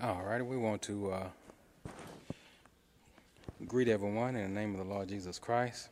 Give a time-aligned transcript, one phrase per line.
[0.00, 1.28] All right, we want to uh,
[3.64, 5.88] greet everyone in the name of the Lord Jesus Christ.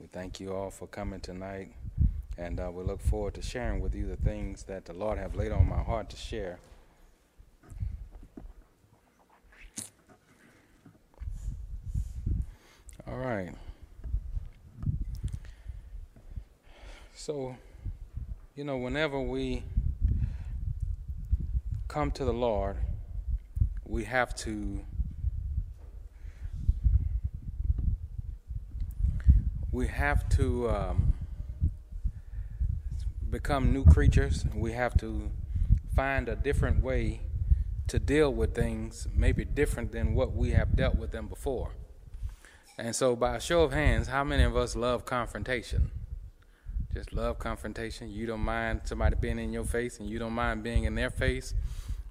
[0.00, 1.72] We thank you all for coming tonight,
[2.38, 5.34] and uh, we look forward to sharing with you the things that the Lord have
[5.34, 6.60] laid on my heart to share.
[13.08, 13.50] All right.
[17.16, 17.56] So,
[18.54, 19.64] you know, whenever we
[21.88, 22.76] come to the Lord,
[23.92, 24.80] we have to
[29.70, 31.12] we have to um,
[33.28, 34.46] become new creatures.
[34.54, 35.30] We have to
[35.94, 37.20] find a different way
[37.88, 41.72] to deal with things, maybe different than what we have dealt with them before.
[42.78, 45.90] And so, by a show of hands, how many of us love confrontation?
[46.94, 48.10] Just love confrontation.
[48.10, 51.10] You don't mind somebody being in your face, and you don't mind being in their
[51.10, 51.52] face.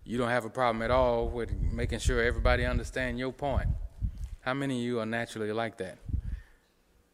[0.04, 3.68] You don't have a problem at all with making sure everybody understand your point.
[4.42, 5.98] How many of you are naturally like that?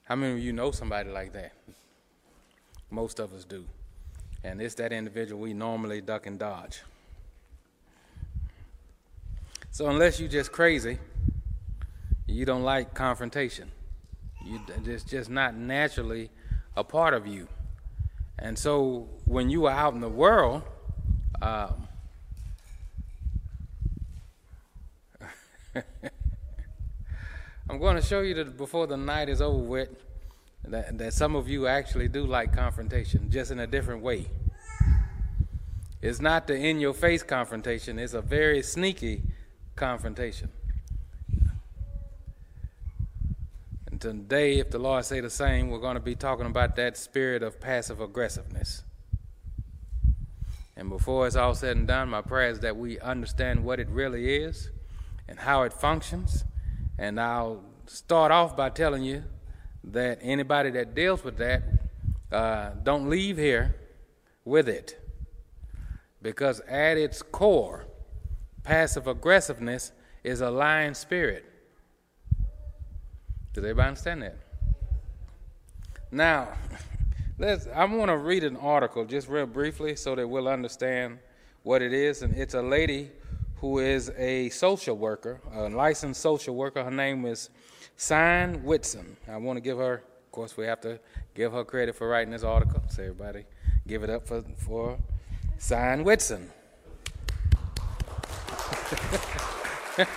[0.03, 1.51] How many of you know somebody like that?
[2.89, 3.65] Most of us do.
[4.43, 6.81] And it's that individual we normally duck and dodge.
[9.71, 10.97] So unless you're just crazy,
[12.25, 13.69] you don't like confrontation.
[14.45, 16.29] You, it's just not naturally
[16.75, 17.47] a part of you.
[18.39, 20.63] And so when you are out in the world,
[21.41, 21.86] um,
[27.69, 29.89] I'm going to show you that before the night is over with,
[30.63, 34.27] that, that some of you actually do like confrontation, just in a different way.
[36.01, 39.23] It's not the in your face confrontation, it's a very sneaky
[39.75, 40.49] confrontation.
[43.89, 46.97] And today, if the Lord say the same, we're going to be talking about that
[46.97, 48.83] spirit of passive aggressiveness.
[50.75, 53.89] And before it's all said and done, my prayer is that we understand what it
[53.89, 54.69] really is
[55.27, 56.43] and how it functions.
[56.97, 59.23] And I'll start off by telling you
[59.83, 61.63] that anybody that deals with that,
[62.31, 63.75] uh, don't leave here
[64.43, 64.99] with it.
[66.21, 67.85] Because at its core,
[68.63, 69.91] passive aggressiveness
[70.23, 71.45] is a lying spirit.
[73.53, 74.37] Does everybody understand that?
[76.11, 76.49] Now,
[77.39, 81.19] let's, I want to read an article just real briefly so that we'll understand
[81.63, 82.21] what it is.
[82.21, 83.11] And it's a lady
[83.61, 86.83] who is a social worker, a licensed social worker.
[86.83, 87.49] Her name is
[87.95, 89.17] Signe Whitson.
[89.27, 90.99] I want to give her, of course, we have to
[91.33, 92.81] give her credit for writing this article.
[92.89, 93.45] So everybody
[93.87, 94.99] give it up for, for
[95.57, 96.51] Signe Whitson.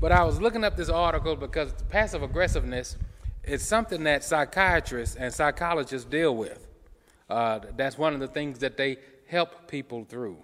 [0.00, 2.96] but I was looking up this article because passive aggressiveness
[3.44, 6.66] is something that psychiatrists and psychologists deal with.
[7.28, 8.96] Uh, that's one of the things that they
[9.28, 10.38] help people through.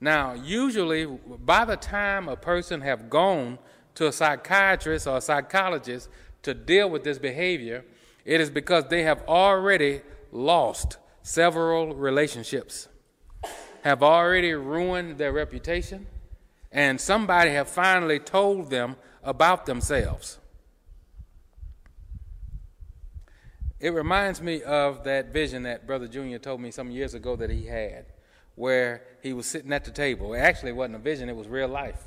[0.00, 3.58] Now, usually, by the time a person have gone
[3.96, 6.08] to a psychiatrist or a psychologist
[6.42, 7.84] to deal with this behavior,
[8.24, 12.88] it is because they have already lost several relationships,
[13.82, 16.06] have already ruined their reputation,
[16.70, 20.38] and somebody have finally told them about themselves.
[23.80, 27.48] It reminds me of that vision that Brother Junior told me some years ago that
[27.48, 28.06] he had,
[28.56, 30.34] where he was sitting at the table.
[30.34, 32.02] It actually, wasn't a vision, it was real life.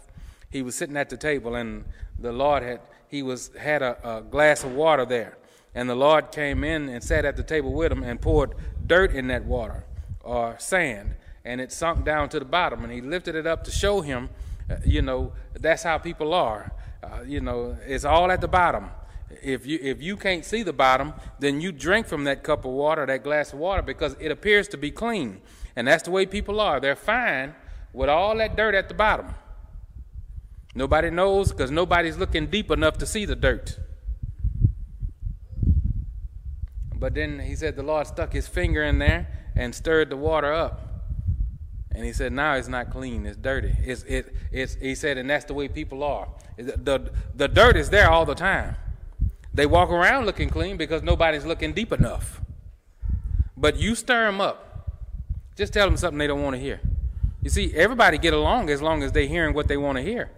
[0.49, 1.85] He was sitting at the table, and
[2.19, 5.37] the Lord had, he was, had a, a glass of water there.
[5.73, 8.53] And the Lord came in and sat at the table with him and poured
[8.85, 9.85] dirt in that water,
[10.19, 11.15] or sand,
[11.45, 12.83] and it sunk down to the bottom.
[12.83, 14.29] And he lifted it up to show him,
[14.69, 16.73] uh, you know, that's how people are.
[17.01, 18.89] Uh, you know, it's all at the bottom
[19.41, 22.71] if you if you can't see the bottom, then you drink from that cup of
[22.71, 25.41] water, that glass of water, because it appears to be clean.
[25.75, 26.79] And that's the way people are.
[26.79, 27.55] They're fine
[27.93, 29.33] with all that dirt at the bottom.
[30.73, 33.77] Nobody knows because nobody's looking deep enough to see the dirt.
[36.95, 40.53] But then he said the Lord stuck his finger in there and stirred the water
[40.53, 40.87] up.
[41.93, 43.75] And he said, now it's not clean, it's dirty.
[43.83, 46.29] It's, it, it's, he said, and that's the way people are.
[46.55, 48.75] The, the, the dirt is there all the time.
[49.53, 52.41] They walk around looking clean because nobody's looking deep enough.
[53.57, 54.89] But you stir them up.
[55.55, 56.79] Just tell them something they don't want to hear.
[57.41, 60.29] You see, everybody get along as long as they're hearing what they want to hear.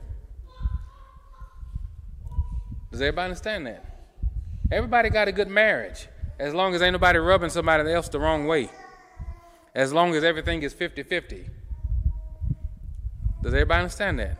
[2.91, 3.85] Does everybody understand that?
[4.71, 6.07] Everybody got a good marriage
[6.39, 8.69] as long as ain't nobody rubbing somebody else the wrong way.
[9.75, 11.49] As long as everything is 50 50.
[13.41, 14.37] Does everybody understand that?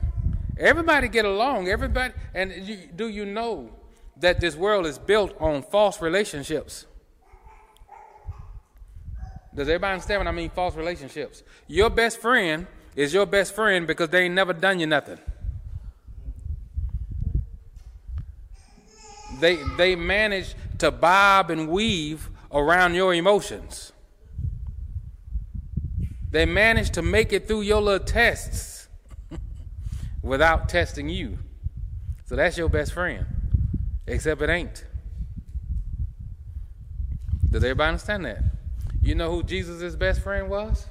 [0.58, 1.68] Everybody get along.
[1.68, 3.70] Everybody, and you, do you know
[4.24, 6.86] that this world is built on false relationships.
[9.54, 10.50] Does everybody understand what I mean?
[10.50, 11.44] False relationships.
[11.68, 12.66] Your best friend
[12.96, 15.20] is your best friend because they ain't never done you nothing.
[19.42, 23.92] They, they manage to bob and weave around your emotions.
[26.32, 28.88] They manage to make it through your little tests
[30.22, 31.40] without testing you.
[32.24, 33.26] So that's your best friend.
[34.06, 34.86] Except it ain't.
[37.50, 38.44] Does everybody understand that?
[39.02, 40.88] You know who Jesus' best friend was?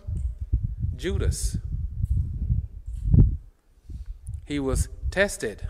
[0.97, 1.56] Judas.
[4.44, 5.67] He was tested.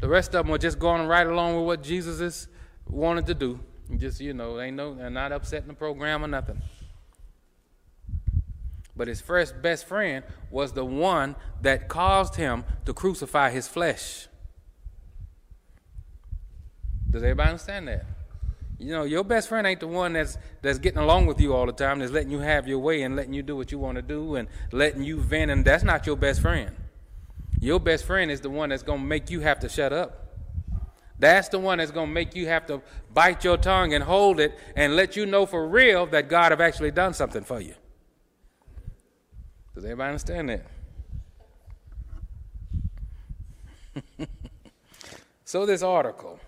[0.00, 2.48] The rest of them were just going right along with what Jesus
[2.86, 3.60] wanted to do.
[3.96, 6.60] Just, you know, they know they're not upsetting the program or nothing.
[8.98, 14.26] But his first best friend was the one that caused him to crucify his flesh.
[17.08, 18.04] Does everybody understand that?
[18.76, 21.64] You know, your best friend ain't the one that's that's getting along with you all
[21.64, 23.96] the time, that's letting you have your way and letting you do what you want
[23.96, 26.74] to do and letting you vent, and that's not your best friend.
[27.60, 30.26] Your best friend is the one that's to make you have to shut up.
[31.20, 34.58] That's the one that's to make you have to bite your tongue and hold it
[34.74, 37.74] and let you know for real that God have actually done something for you.
[39.78, 40.66] Does everybody understand that?
[45.44, 46.40] so this article,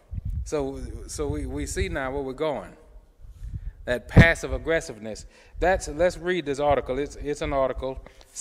[0.43, 2.73] so so we, we see now where we're going.
[3.85, 5.27] That passive aggressiveness.
[5.61, 6.99] That's let's read this article.
[6.99, 8.00] It's it's an article,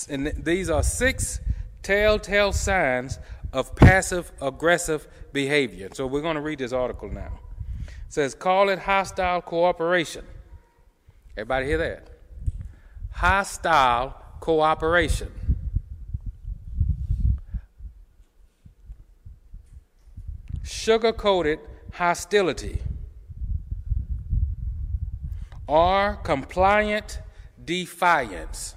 [0.10, 1.40] and these are six
[1.84, 3.20] telltale signs
[3.54, 5.90] of passive aggressive behavior.
[5.94, 7.40] So we're going to read this article now.
[7.86, 10.26] It says, call it hostile cooperation.
[11.38, 12.10] Everybody hear that?
[13.12, 15.32] Hostile cooperation.
[20.64, 21.60] Sugar coated
[21.94, 22.82] hostility.
[25.68, 27.20] Or compliant
[27.64, 28.76] defiance.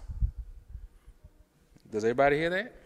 [1.91, 2.83] Does everybody hear that?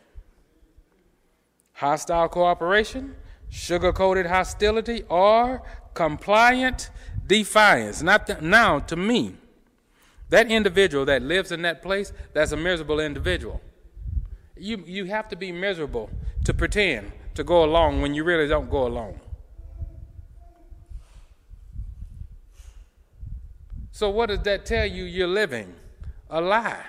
[1.76, 3.14] hostile cooperation,
[3.50, 5.62] sugar coated hostility, or
[5.94, 6.90] compliant
[7.26, 8.02] defiance.
[8.02, 9.34] Not now, to me,
[10.28, 13.61] that individual that lives in that place, that's a miserable individual.
[14.56, 16.11] You, you have to be miserable
[16.44, 19.20] to pretend to go along when you really don't go along.
[23.93, 25.05] So, what does that tell you?
[25.05, 25.75] You're living
[26.29, 26.84] a lie.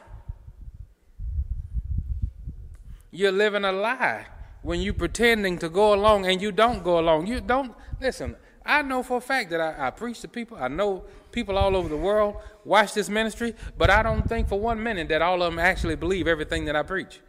[3.12, 4.26] You're living a lie
[4.62, 7.28] when you're pretending to go along and you don't go along.
[7.28, 8.36] You don't listen.
[8.66, 10.58] I know for a fact that I, I, preach to people.
[10.60, 12.36] I know people all over the world
[12.68, 15.96] watch this ministry, but I don't think for one minute that all of them actually
[15.96, 17.22] believe everything that I preach.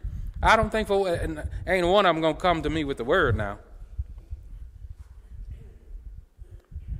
[0.43, 1.07] I don't think for
[1.67, 3.59] ain't one of them gonna come to me with the word now.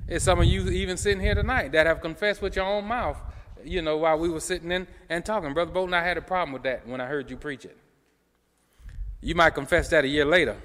[0.08, 3.18] It's some of you even sitting here tonight that have confessed with your own mouth,
[3.62, 5.54] you know, while we were sitting in and talking.
[5.54, 7.76] Brother Bolton, I had a problem with that when I heard you preach it.
[9.20, 10.56] You might confess that a year later.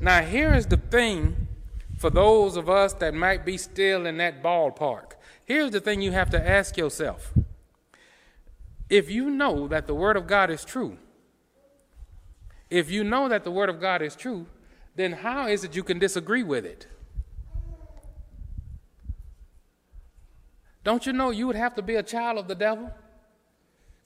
[0.00, 1.46] Now, here is the thing
[2.04, 5.12] for those of us that might be still in that ballpark.
[5.46, 7.32] Here's the thing you have to ask yourself.
[8.90, 10.98] If you know that the Word of God is true,
[12.68, 14.44] if you know that the Word of God is true,
[14.94, 16.86] then how is it you can disagree with it?
[20.84, 22.92] Don't you know you would have to be a child of the devil?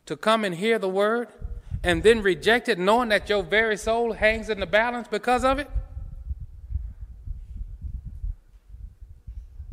[0.07, 1.29] to come and hear the word
[1.83, 5.59] and then reject it, knowing that your very soul hangs in the balance because of
[5.59, 5.69] it?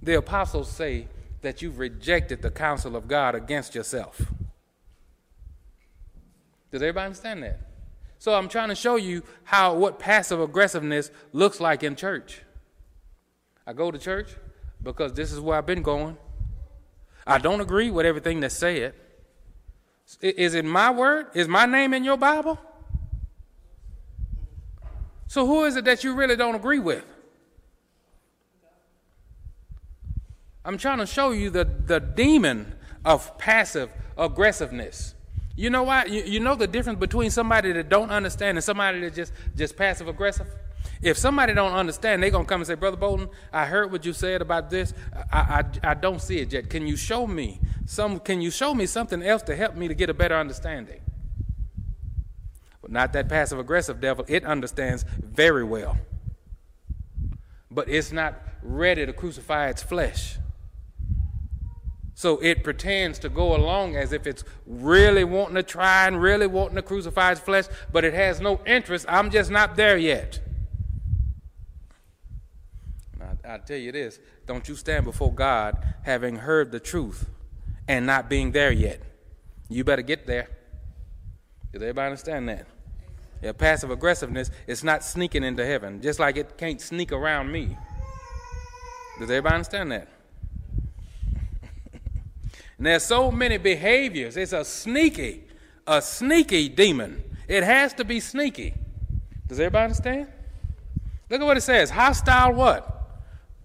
[0.05, 1.07] The apostles say
[1.41, 4.21] that you've rejected the counsel of God against yourself.
[6.71, 7.59] Does everybody understand that?
[8.19, 12.43] So I'm trying to show you how what passive aggressiveness looks like in church.
[13.65, 14.29] I go to church
[14.83, 16.17] because this is where I've been going.
[17.25, 18.93] I don't agree with everything that's said.
[20.21, 21.27] Is it my word?
[21.33, 22.59] Is my name in your Bible?
[25.25, 27.03] So who is it that you really don't agree with?
[30.65, 32.73] I'm trying to show you the, the demon
[33.05, 35.13] of passive aggressiveness.
[35.55, 36.05] You know why?
[36.05, 39.77] You, you know the difference between somebody that don't understand and somebody that just just
[39.77, 40.47] passive aggressive?
[41.01, 44.11] If somebody don't understand, they're gonna come and say, Brother Bolton, I heard what you
[44.11, 44.93] said about this.
[45.31, 46.69] I, I, I don't see it yet.
[46.69, 48.19] Can you show me some?
[48.19, 51.01] Can you show me something else to help me to get a better understanding?
[52.81, 54.25] But not that passive aggressive devil.
[54.27, 55.97] It understands very well,
[57.69, 60.37] but it's not ready to crucify its flesh.
[62.15, 66.47] So it pretends to go along as if it's really wanting to try and really
[66.47, 69.05] wanting to crucify its flesh, but it has no interest.
[69.09, 70.39] I'm just not there yet.
[73.47, 77.29] I tell you this don't you stand before God having heard the truth
[77.87, 79.01] and not being there yet.
[79.69, 80.49] You better get there.
[81.71, 82.65] Does everybody understand that?
[83.41, 87.77] Yeah, passive aggressiveness is not sneaking into heaven, just like it can't sneak around me.
[89.19, 90.07] Does everybody understand that?
[92.77, 94.37] And there's so many behaviors.
[94.37, 95.43] It's a sneaky,
[95.87, 97.23] a sneaky demon.
[97.47, 98.73] It has to be sneaky.
[99.47, 100.27] Does everybody understand?
[101.29, 101.89] Look at what it says.
[101.89, 102.91] Hostile what?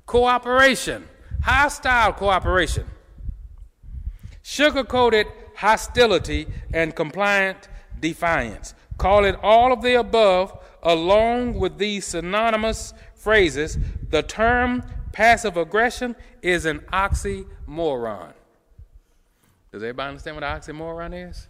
[0.06, 1.08] Cooperation.
[1.42, 2.86] Hostile cooperation.
[4.42, 5.26] Sugar-coated
[5.56, 8.74] hostility and compliant defiance.
[8.98, 13.78] Call it all of the above along with these synonymous phrases.
[14.08, 18.32] The term passive aggression is an oxymoron.
[19.72, 21.46] Does everybody understand what an oxymoron is?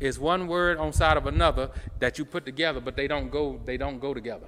[0.00, 3.60] It's one word on side of another that you put together, but they don't go,
[3.64, 4.46] they don't go together.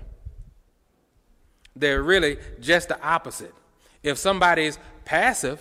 [1.74, 3.54] They're really just the opposite.
[4.02, 5.60] If somebody is passive,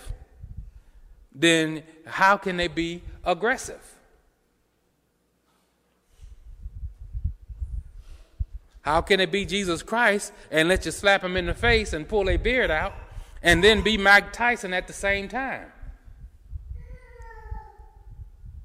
[1.33, 3.95] then how can they be aggressive?
[8.81, 12.07] How can it be Jesus Christ and let you slap him in the face and
[12.07, 12.93] pull a beard out
[13.43, 15.71] and then be Mike Tyson at the same time?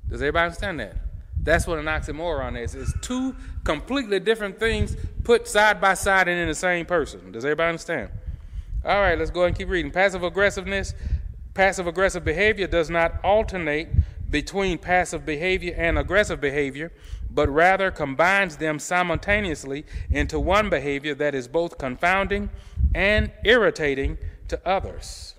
[0.08, 0.96] Does everybody understand that?
[1.42, 2.74] That's what an oxymoron is.
[2.74, 7.32] It's two completely different things put side by side and in the same person.
[7.32, 8.10] Does everybody understand?
[8.84, 9.90] All right, let's go ahead and keep reading.
[9.90, 10.94] Passive aggressiveness,
[11.54, 13.88] passive aggressive behavior does not alternate
[14.30, 16.92] between passive behavior and aggressive behavior,
[17.30, 22.50] but rather combines them simultaneously into one behavior that is both confounding
[22.94, 24.18] and irritating
[24.48, 25.34] to others.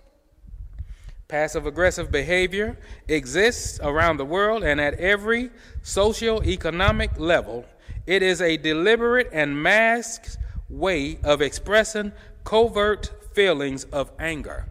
[1.27, 2.77] Passive aggressive behavior
[3.07, 5.49] exists around the world and at every
[5.81, 7.65] socio-economic level.
[8.05, 10.37] It is a deliberate and masked
[10.69, 12.11] way of expressing
[12.43, 14.69] covert feelings of anger.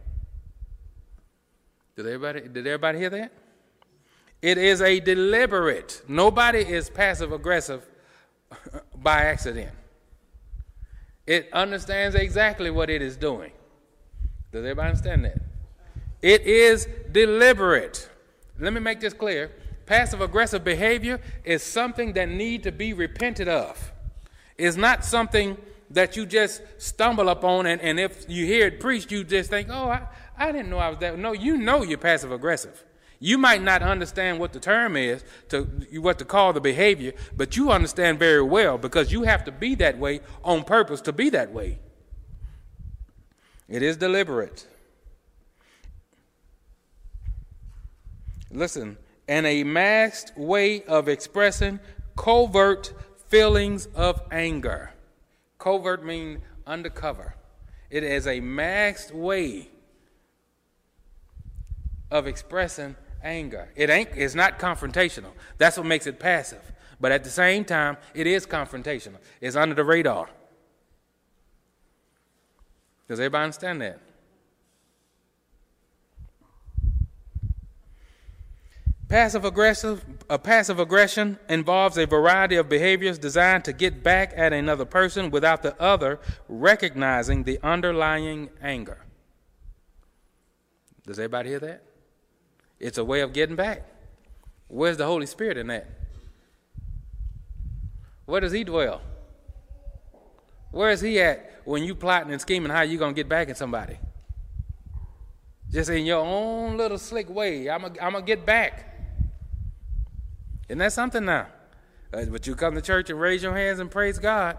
[1.96, 3.32] Did everybody, did everybody hear that?
[4.40, 6.02] It is a deliberate.
[6.06, 7.84] Nobody is passive aggressive
[8.96, 9.73] by accident.
[11.26, 13.52] It understands exactly what it is doing.
[14.52, 15.53] Does everybody understand that?
[16.25, 18.09] It is deliberate.
[18.59, 19.52] Let me make this clear.
[19.85, 23.93] Passive aggressive behavior is something that need to be repented of.
[24.57, 25.59] It's not something
[25.90, 29.69] that you just stumble upon and, and if you hear it preached, you just think,
[29.71, 30.07] oh, I,
[30.38, 31.19] I didn't know I was that.
[31.19, 32.83] No, you know you're passive aggressive.
[33.21, 35.64] You might not understand what the term is, to
[36.00, 39.75] what to call the behavior, but you understand very well because you have to be
[39.75, 41.81] that way on purpose to be that way.
[43.69, 44.69] It is deliberate.
[48.54, 48.96] Listen,
[49.28, 51.80] and a masked way of expressing
[52.16, 52.92] covert
[53.28, 54.92] feelings of anger.
[55.58, 57.34] Covert means undercover.
[57.90, 59.70] It is a masked way
[62.11, 63.68] of expressing anger.
[63.75, 65.32] It ain't it's not confrontational.
[65.58, 66.73] That's what makes it passive.
[67.00, 69.18] But at the same time, it is confrontational.
[69.40, 70.28] It's under the radar.
[73.08, 74.00] Does everybody understand that?
[79.08, 84.52] Passive aggressive, a passive aggression involves a variety of behaviors designed to get back at
[84.52, 86.18] another person without the other
[86.49, 89.04] recognizing the underlying anger.
[91.06, 91.82] Does everybody hear that?
[92.80, 93.87] It's a way of getting back.
[94.68, 95.87] Where's the Holy Spirit in that?
[98.25, 99.02] Where does he dwell?
[100.70, 103.58] Where is he at when you plotting and scheming how you gonna get back at
[103.58, 103.99] somebody?
[105.70, 107.68] Just in your own little slick way.
[107.68, 108.92] I'm gonna get back.
[110.68, 111.47] Isn't that something now?
[112.12, 114.59] Uh, but you come to church and raise your hands and praise God.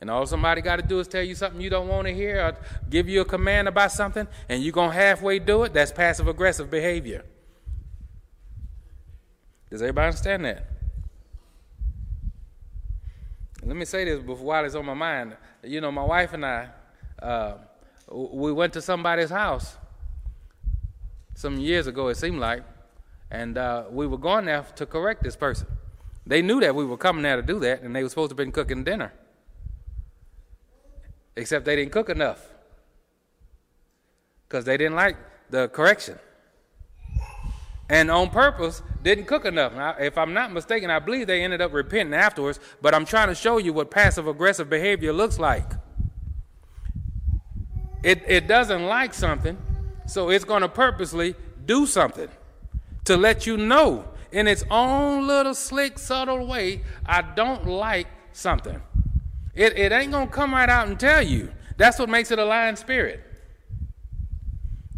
[0.00, 2.40] And all somebody got to do is tell you something you don't want to hear
[2.40, 2.56] or
[2.88, 5.72] give you a command about something and you're going to halfway do it.
[5.72, 7.24] That's passive aggressive behavior.
[9.70, 10.66] Does everybody understand that?
[13.64, 15.36] Let me say this before while it's on my mind.
[15.64, 16.68] You know, my wife and I,
[17.20, 17.54] uh,
[18.10, 19.76] we went to somebody's house
[21.34, 22.62] some years ago, it seemed like,
[23.30, 25.66] and uh, we were going there to correct this person.
[26.26, 28.32] They knew that we were coming there to do that, and they were supposed to
[28.32, 29.12] have been cooking dinner.
[31.36, 32.44] Except they didn't cook enough
[34.46, 35.16] because they didn't like
[35.50, 36.18] the correction.
[37.90, 39.74] And on purpose, didn't cook enough.
[39.74, 43.28] Now, if I'm not mistaken, I believe they ended up repenting afterwards, but I'm trying
[43.28, 45.70] to show you what passive aggressive behavior looks like.
[48.02, 49.56] It, it doesn't like something,
[50.06, 52.28] so it's going to purposely do something
[53.08, 58.80] to let you know in its own little slick, subtle way, I don't like something.
[59.54, 61.50] It, it ain't going to come right out and tell you.
[61.78, 63.24] That's what makes it a lying spirit.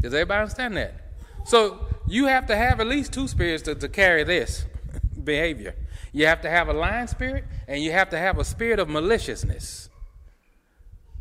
[0.00, 1.12] Does everybody understand that?
[1.44, 4.64] So you have to have at least two spirits to, to carry this
[5.24, 5.76] behavior.
[6.12, 8.88] You have to have a lying spirit, and you have to have a spirit of
[8.88, 9.88] maliciousness,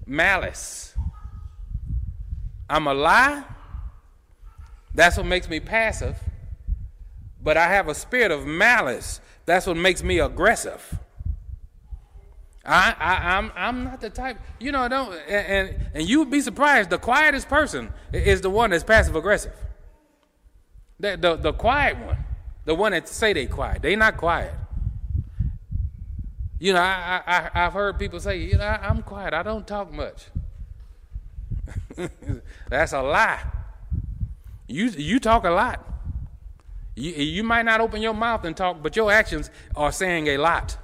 [0.07, 0.95] malice.
[2.67, 3.43] I'm a lie.
[4.95, 6.17] That's what makes me passive.
[7.49, 9.21] But I have a spirit of malice.
[9.47, 10.99] That's what makes me aggressive.
[12.63, 16.19] I, I, am I'm, I'm not the type, you know, don't, and, and, and you
[16.19, 16.91] would be surprised.
[16.91, 19.55] The quietest person is the one that's passive aggressive.
[20.99, 22.17] The, the, the quiet one,
[22.65, 24.53] the one that say they quiet, they not quiet.
[26.59, 29.65] You know, I, I, I've heard people say, you know, I, I'm quiet, I don't
[29.65, 30.27] talk much.
[32.69, 33.41] That's a lie.
[34.67, 35.98] You, you talk a lot.
[36.99, 40.37] You, you might not open your mouth and talk, but your actions are saying a
[40.37, 40.77] lot.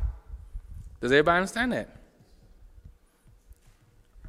[1.02, 1.90] Does everybody understand that?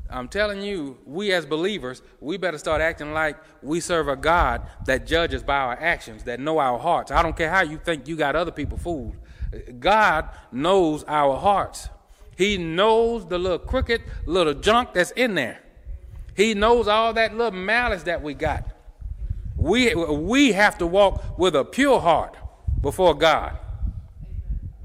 [0.09, 4.63] I'm telling you, we as believers, we better start acting like we serve a God
[4.87, 7.11] that judges by our actions, that know our hearts.
[7.11, 9.17] I don't care how you think you got other people fooled.
[9.79, 11.89] God knows our hearts.
[12.37, 15.61] He knows the little crooked little junk that's in there.
[16.37, 18.76] He knows all that little malice that we got.
[19.57, 22.37] We, we have to walk with a pure heart
[22.81, 23.57] before God.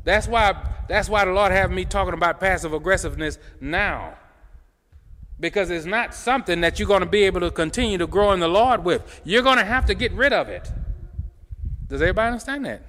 [0.04, 0.56] That's why,
[0.88, 4.18] that's why the Lord have me talking about passive aggressiveness now
[5.42, 8.40] because it's not something that you're going to be able to continue to grow in
[8.40, 9.22] the Lord with.
[9.26, 10.72] You're going to have to get rid of it.
[11.88, 12.84] Does everybody understand that?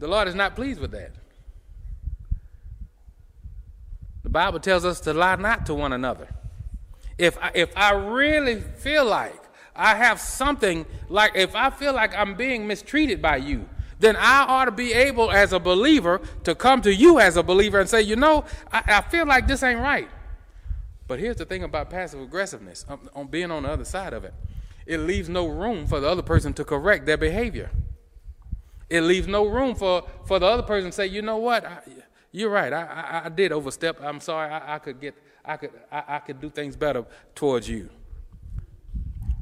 [0.00, 1.12] The Lord is not pleased with that.
[4.24, 6.28] The Bible tells us to lie not to one another.
[7.22, 9.40] If I, if I really feel like
[9.76, 13.68] I have something, like if I feel like I'm being mistreated by you,
[14.00, 17.42] then I ought to be able, as a believer, to come to you as a
[17.42, 20.08] believer and say, you know, I, I feel like this ain't right.
[21.06, 24.12] But here's the thing about passive aggressiveness, on, um, on being on the other side
[24.12, 24.34] of it
[24.86, 27.70] it leaves no room for the other person to correct their behavior.
[28.90, 31.78] It leaves no room for, for the other person to say, you know what, I,
[32.30, 34.00] you're right, I, I, I, did overstep.
[34.02, 37.68] I'm sorry, I, I could get, I could, I, I could do things better towards
[37.68, 37.88] you.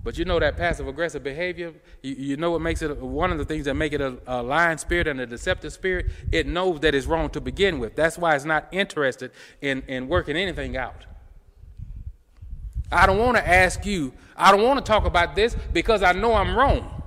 [0.02, 3.38] But you know that passive aggressive behavior, you, you, know what makes it one of
[3.38, 6.06] the things that make it a, a lying spirit and a deceptive spirit?
[6.32, 7.96] It knows that it's wrong to begin with.
[7.96, 11.04] That's why it's not interested in, in working anything out.
[12.90, 16.12] I don't want to ask you, I don't want to talk about this because I
[16.12, 17.02] know I'm wrong.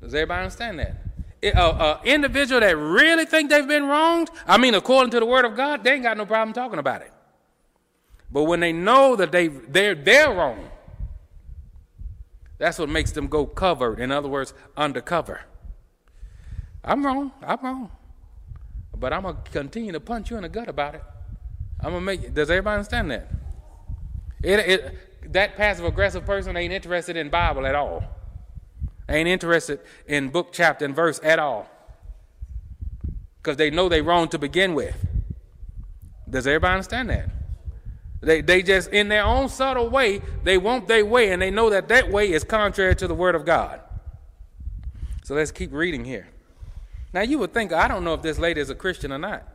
[0.00, 1.03] Does everybody understand that?
[1.44, 5.56] An individual that really think they've been wronged, I mean, according to the Word of
[5.56, 7.12] God, they ain't got no problem talking about it.
[8.30, 10.70] But when they know that they they're they're wrong,
[12.58, 14.00] that's what makes them go covered.
[14.00, 15.42] In other words, undercover.
[16.82, 17.32] I'm wrong.
[17.42, 17.90] I'm wrong.
[18.96, 21.02] But I'm gonna continue to punch you in the gut about it.
[21.80, 22.34] I'm gonna make.
[22.34, 23.28] Does everybody understand that?
[24.42, 28.04] It, it, that passive aggressive person ain't interested in Bible at all.
[29.08, 31.68] Ain't interested in book, chapter, and verse at all.
[33.36, 34.96] Because they know they're wrong to begin with.
[36.28, 37.28] Does everybody understand that?
[38.22, 41.68] They, they just, in their own subtle way, they want their way, and they know
[41.70, 43.80] that that way is contrary to the Word of God.
[45.24, 46.28] So let's keep reading here.
[47.12, 49.46] Now, you would think, I don't know if this lady is a Christian or not,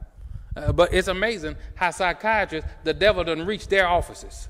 [0.56, 4.50] uh, but it's amazing how psychiatrists, the devil doesn't reach their offices.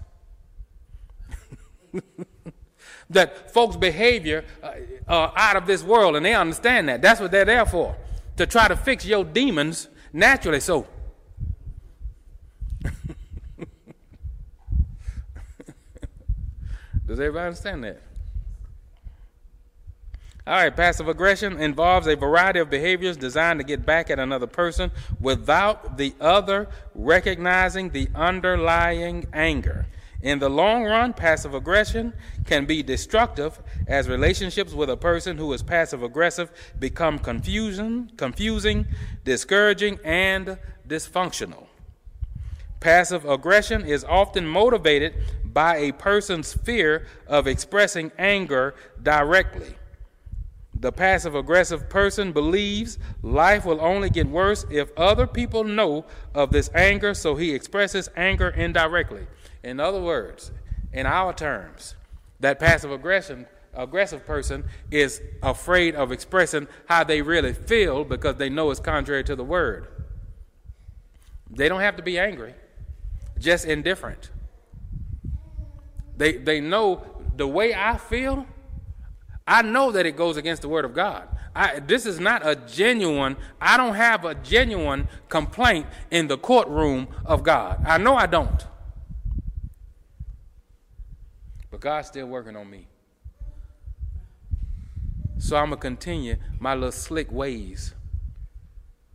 [3.10, 4.74] that folks' behavior uh,
[5.08, 7.02] are out of this world, and they understand that.
[7.02, 7.96] That's what they're there for,
[8.38, 10.88] to try to fix your demons naturally so.
[17.08, 18.02] Does everybody understand that?
[20.50, 24.48] All right, passive aggression involves a variety of behaviors designed to get back at another
[24.48, 29.86] person without the other recognizing the underlying anger.
[30.22, 32.14] In the long run, passive aggression
[32.46, 38.86] can be destructive as relationships with a person who is passive aggressive become confusion, confusing,
[39.24, 41.68] discouraging, and dysfunctional.
[42.82, 49.76] Passive aggression is often motivated by a person's fear of expressing anger directly.
[50.74, 56.52] The passive aggressive person believes life will only get worse if other people know of
[56.52, 59.28] this anger, so he expresses anger indirectly.
[59.64, 60.52] In other words,
[60.94, 61.96] in our terms,
[62.40, 68.50] that passive aggression aggressive person is afraid of expressing how they really feel because they
[68.50, 69.88] know it's contrary to the word.
[71.52, 72.56] They don't have to be angry
[73.40, 74.30] just indifferent.
[76.18, 78.46] They, they know the way I feel,
[79.48, 81.28] I know that it goes against the Word of God.
[81.56, 87.08] I, this is not a genuine, I don't have a genuine complaint in the courtroom
[87.26, 87.84] of God.
[87.88, 88.66] I know I don't.
[91.80, 92.88] But God's still working on me.
[95.38, 97.94] So I'm going to continue my little slick ways.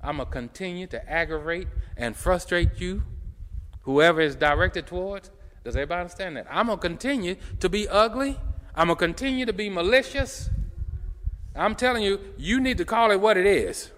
[0.01, 3.03] I'm going to continue to aggravate and frustrate you,
[3.83, 5.31] whoever is directed towards.
[5.63, 6.47] Does everybody understand that?
[6.51, 8.39] I'm going to continue to be ugly.
[8.75, 10.49] I'm going to continue to be malicious.
[11.55, 13.91] I'm telling you, you need to call it what it is.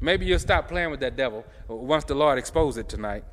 [0.00, 3.24] Maybe you'll stop playing with that devil once the Lord exposes it tonight.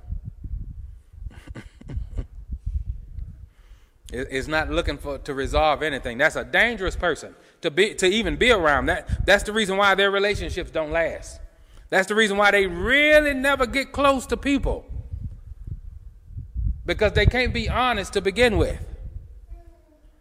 [4.16, 6.18] Is not looking for to resolve anything.
[6.18, 8.88] That's a dangerous person to be to even be around.
[8.88, 11.40] That that's the reason why their relationships don't last.
[11.90, 14.86] That's the reason why they really never get close to people.
[16.86, 18.80] Because they can't be honest to begin with.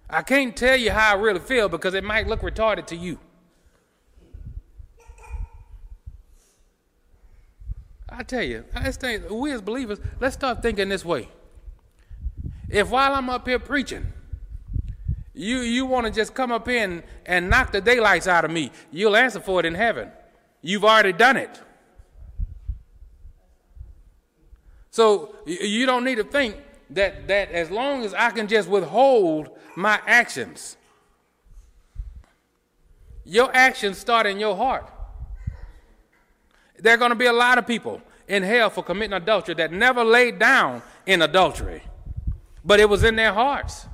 [0.08, 3.18] I can't tell you how I really feel because it might look retarded to you.
[8.08, 11.28] I tell you, I think we as believers, let's start thinking this way.
[12.74, 14.04] If while I'm up here preaching,
[15.32, 18.72] you, you want to just come up in and knock the daylights out of me,
[18.90, 20.10] you'll answer for it in heaven.
[20.60, 21.62] You've already done it.
[24.90, 26.56] So you don't need to think
[26.90, 30.76] that, that as long as I can just withhold my actions,
[33.24, 34.90] your actions start in your heart.
[36.80, 39.70] There are going to be a lot of people in hell for committing adultery that
[39.70, 41.84] never laid down in adultery
[42.64, 43.86] but it was in their hearts.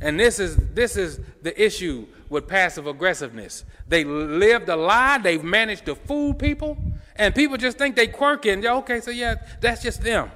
[0.00, 3.64] And this is this is the issue with passive aggressiveness.
[3.86, 6.78] They lived a lie, they've managed to fool people,
[7.16, 10.30] and people just think they're quirky yeah, okay, so yeah, that's just them.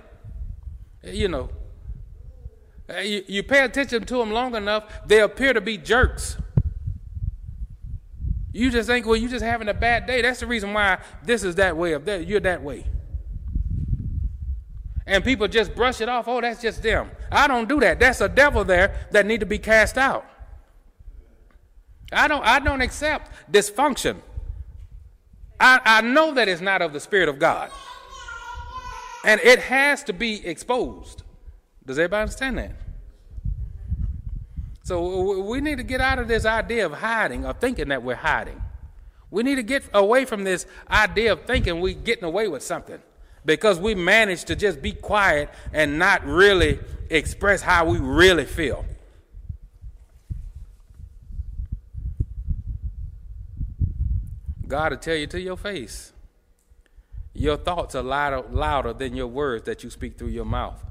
[1.02, 1.50] You know.
[2.88, 6.36] Eh, you, you pay attention to them long enough, they appear to be jerks.
[8.52, 10.22] You just think, well, you're just having a bad day.
[10.22, 12.26] That's the reason why this is that way of that.
[12.26, 12.86] You're that way.
[15.06, 16.28] And people just brush it off.
[16.28, 17.10] Oh, that's just them.
[17.30, 18.00] I don't do that.
[18.00, 20.26] That's a devil there that need to be cast out.
[22.12, 24.16] I don't, I don't accept dysfunction.
[25.60, 27.70] I, I know that it's not of the Spirit of God.
[29.24, 31.22] And it has to be exposed.
[31.86, 32.72] Does everybody understand that?
[34.84, 38.14] So we need to get out of this idea of hiding or thinking that we're
[38.14, 38.60] hiding.
[39.30, 43.00] We need to get away from this idea of thinking we're getting away with something
[43.44, 46.78] because we manage to just be quiet and not really
[47.10, 48.84] express how we really feel.
[54.66, 56.12] God will tell you to your face.
[57.34, 60.82] Your thoughts are louder, louder than your words that you speak through your mouth.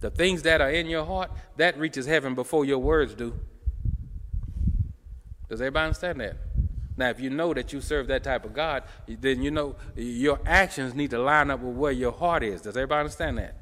[0.00, 3.38] The things that are in your heart, that reaches heaven before your words do.
[5.48, 6.36] Does everybody understand that?
[7.02, 10.38] Now, if you know that you serve that type of God, then you know your
[10.46, 12.62] actions need to line up with where your heart is.
[12.62, 13.56] Does everybody understand that?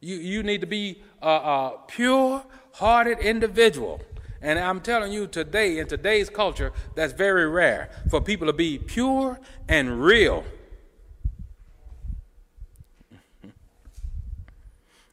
[0.00, 4.00] You, you need to be a, a pure hearted individual.
[4.40, 8.78] And I'm telling you today, in today's culture, that's very rare for people to be
[8.78, 9.38] pure
[9.68, 10.42] and real.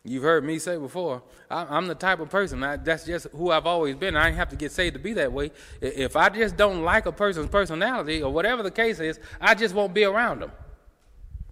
[0.05, 3.65] You've heard me say before, I'm the type of person, I, that's just who I've
[3.65, 4.15] always been.
[4.15, 5.51] I ain't have to get saved to be that way.
[5.81, 9.75] If I just don't like a person's personality or whatever the case is, I just
[9.75, 10.51] won't be around them.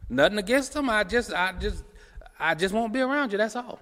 [0.10, 0.89] Nothing against them.
[0.89, 1.83] I just, I just,
[2.39, 3.38] I just won't be around you.
[3.38, 3.79] That's all.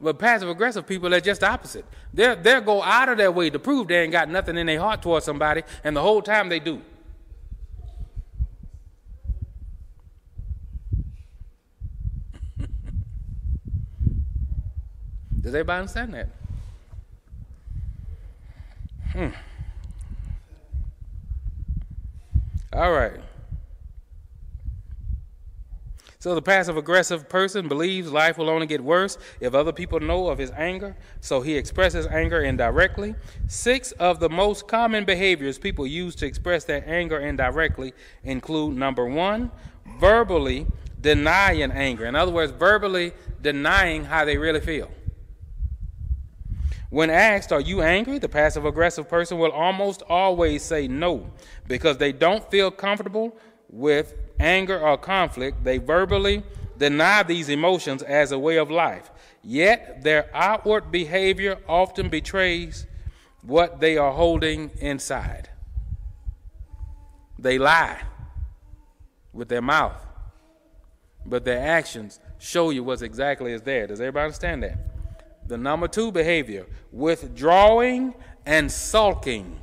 [0.00, 1.84] But passive aggressive people, they're just the opposite.
[2.14, 4.80] They'll, they'll go out of their way to prove they ain't got nothing in their
[4.80, 6.82] heart towards somebody, and the whole time they do.
[15.42, 16.28] Does everybody understand that?
[19.12, 19.28] Hmm.
[22.72, 23.20] All right.
[26.20, 30.28] So the passive aggressive person believes life will only get worse if other people know
[30.28, 33.16] of his anger, so he expresses anger indirectly.
[33.48, 39.04] Six of the most common behaviors people use to express their anger indirectly include number
[39.04, 39.50] one,
[39.98, 40.68] verbally
[41.00, 42.06] denying anger.
[42.06, 44.92] In other words, verbally denying how they really feel.
[46.92, 48.18] When asked, Are you angry?
[48.18, 51.30] the passive aggressive person will almost always say no
[51.66, 53.34] because they don't feel comfortable
[53.70, 55.64] with anger or conflict.
[55.64, 56.42] They verbally
[56.76, 59.10] deny these emotions as a way of life.
[59.42, 62.86] Yet their outward behavior often betrays
[63.40, 65.48] what they are holding inside.
[67.38, 68.02] They lie
[69.32, 70.04] with their mouth,
[71.24, 73.86] but their actions show you what's exactly is there.
[73.86, 74.91] Does everybody understand that?
[75.46, 78.14] The number two behavior withdrawing
[78.46, 79.58] and sulking.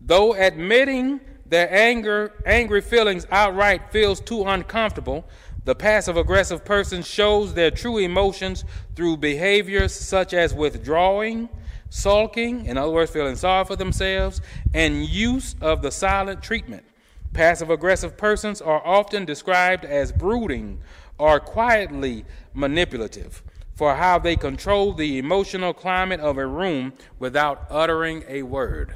[0.00, 5.26] Though admitting their anger, angry feelings outright feels too uncomfortable,
[5.64, 8.64] the passive aggressive person shows their true emotions
[8.96, 11.48] through behaviors such as withdrawing,
[11.90, 14.40] sulking, in other words, feeling sorry for themselves,
[14.72, 16.84] and use of the silent treatment.
[17.32, 20.80] Passive aggressive persons are often described as brooding
[21.18, 23.42] or quietly manipulative
[23.74, 28.94] for how they control the emotional climate of a room without uttering a word.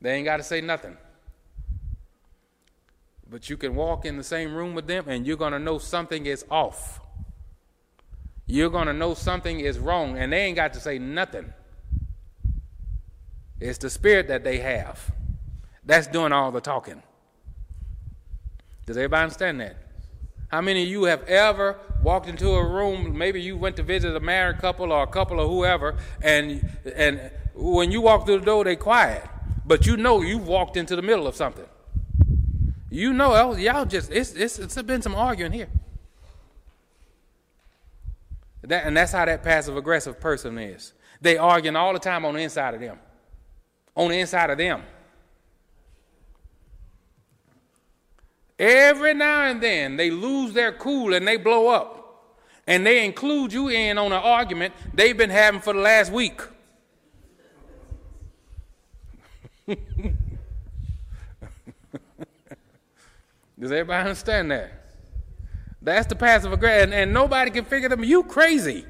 [0.00, 0.96] They ain't got to say nothing.
[3.28, 5.78] But you can walk in the same room with them and you're going to know
[5.78, 7.00] something is off.
[8.46, 11.52] You're going to know something is wrong and they ain't got to say nothing.
[13.60, 15.12] It's the spirit that they have.
[15.84, 17.02] That's doing all the talking.
[18.86, 19.76] Does everybody understand that?
[20.48, 23.16] How many of you have ever walked into a room?
[23.16, 27.30] Maybe you went to visit a married couple or a couple or whoever, and and
[27.54, 29.22] when you walk through the door, they quiet,
[29.64, 31.66] but you know you walked into the middle of something.
[32.90, 35.68] You know, oh, y'all just it's it's it's been some arguing here.
[38.62, 40.92] That, and that's how that passive aggressive person is.
[41.20, 42.98] They arguing all the time on the inside of them.
[43.94, 44.82] On the inside of them.
[48.60, 51.96] Every now and then they lose their cool and they blow up.
[52.66, 56.42] And they include you in on an argument they've been having for the last week.
[59.66, 59.78] Does
[63.72, 64.72] everybody understand that?
[65.80, 68.04] That's the passive aggressive, and, and nobody can figure them.
[68.04, 68.84] You crazy.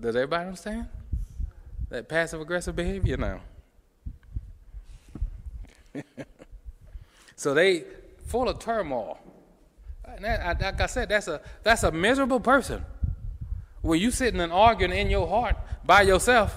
[0.00, 0.88] Does everybody understand?
[1.90, 3.40] That passive aggressive behavior now.
[7.36, 7.84] so they
[8.26, 9.18] full of turmoil.
[10.04, 12.84] And that, like I said, that's a that's a miserable person.
[13.82, 16.56] When you sitting and arguing in your heart by yourself,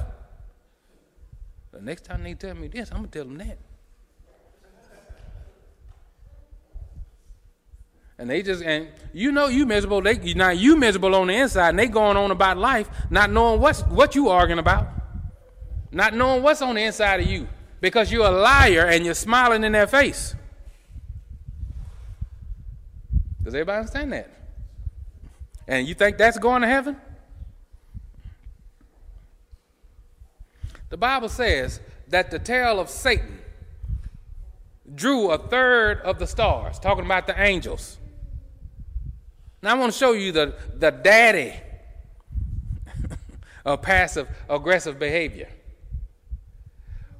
[1.72, 3.58] the next time they tell me this, I'm gonna tell them that.
[8.18, 10.02] And they just and you know you miserable.
[10.02, 13.60] They now you miserable on the inside, and they going on about life, not knowing
[13.60, 14.88] what's what you arguing about,
[15.94, 17.48] not knowing what's on the inside of you,
[17.80, 20.36] because you're a liar and you're smiling in their face.
[23.44, 24.30] Does everybody understand that?
[25.68, 26.98] And you think that's going to heaven?
[30.90, 31.80] The Bible says
[32.10, 33.40] that the tail of Satan
[34.94, 37.98] drew a third of the stars, talking about the angels.
[39.62, 41.54] Now I want to show you the, the daddy
[43.66, 45.50] of passive aggressive behavior.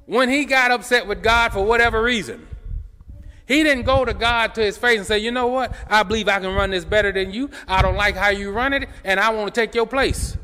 [0.06, 2.46] When he got upset with God for whatever reason,
[3.46, 5.74] he didn't go to God to his face and say, You know what?
[5.88, 7.50] I believe I can run this better than you.
[7.68, 10.36] I don't like how you run it, and I want to take your place.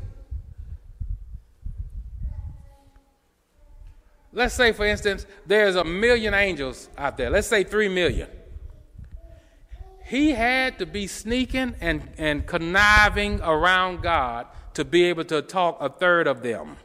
[4.33, 7.29] Let's say, for instance, there's a million angels out there.
[7.29, 8.29] Let's say three million.
[10.05, 15.77] He had to be sneaking and, and conniving around God to be able to talk
[15.81, 16.77] a third of them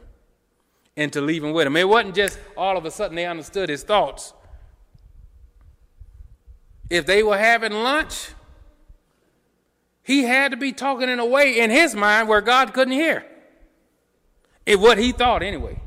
[0.97, 1.77] into leaving with him.
[1.77, 4.33] It wasn't just all of a sudden they understood his thoughts.
[6.89, 8.29] If they were having lunch,
[10.03, 13.25] he had to be talking in a way in his mind where God couldn't hear.
[14.65, 15.79] It what he thought anyway.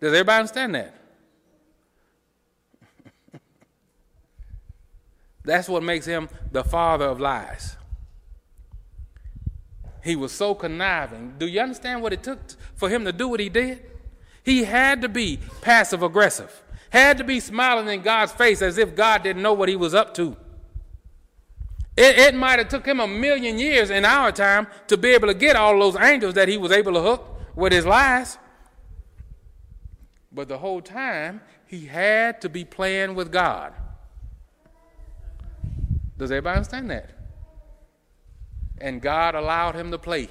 [0.00, 0.94] Does everybody understand that?
[5.44, 7.76] That's what makes him the father of lies.
[10.02, 11.34] He was so conniving.
[11.36, 12.38] Do you understand what it took
[12.74, 13.89] for him to do what he did?
[14.50, 18.96] He had to be passive aggressive, had to be smiling in God's face as if
[18.96, 20.36] God didn't know what he was up to.
[21.96, 25.28] It, it might have took him a million years in our time to be able
[25.28, 28.38] to get all those angels that he was able to hook with his lies.
[30.32, 33.72] But the whole time, he had to be playing with God.
[36.18, 37.10] Does everybody understand that?
[38.78, 40.28] And God allowed him to play.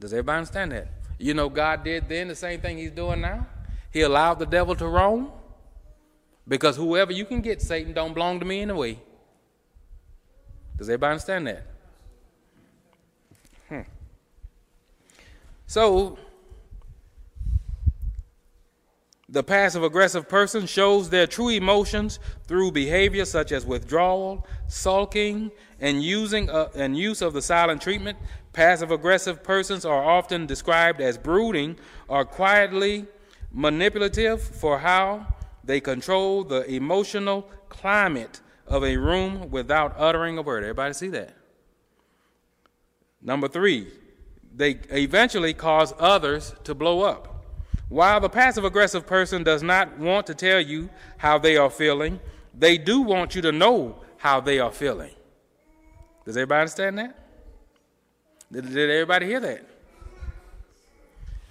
[0.00, 0.88] Does everybody understand that?
[1.20, 3.46] You know, God did then the same thing he's doing now.
[3.92, 5.30] He allowed the devil to roam
[6.48, 8.98] because whoever you can get, Satan, don't belong to me anyway.
[10.78, 11.66] Does everybody understand that?
[13.68, 13.80] Hmm.
[15.66, 16.18] So,
[19.28, 25.50] the passive aggressive person shows their true emotions through behavior such as withdrawal, sulking,
[25.80, 28.18] and using uh, and use of the silent treatment.
[28.52, 31.76] Passive aggressive persons are often described as brooding
[32.08, 33.06] or quietly
[33.52, 35.26] manipulative for how
[35.64, 40.62] they control the emotional climate of a room without uttering a word.
[40.62, 41.34] Everybody see that?
[43.22, 43.88] Number three,
[44.54, 47.44] they eventually cause others to blow up.
[47.88, 52.20] While the passive aggressive person does not want to tell you how they are feeling,
[52.56, 55.12] they do want you to know how they are feeling.
[56.30, 57.18] Does everybody understand that?
[58.52, 59.64] Did, did everybody hear that?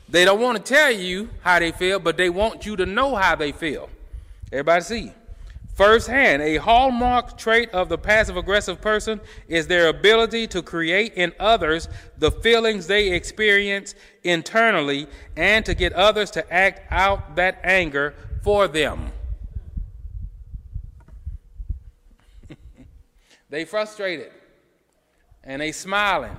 [0.07, 3.13] They don't want to tell you how they feel, but they want you to know
[3.13, 3.89] how they feel.
[4.53, 5.11] Everybody see?
[5.75, 11.33] Firsthand, a hallmark trait of the passive aggressive person is their ability to create in
[11.41, 18.13] others the feelings they experience internally and to get others to act out that anger
[18.43, 19.11] for them.
[23.49, 24.31] they frustrated
[25.49, 26.37] and they smiling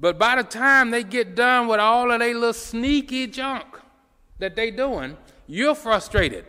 [0.00, 3.66] But by the time they get done with all of their little sneaky junk
[4.38, 6.46] that they doing, you're frustrated.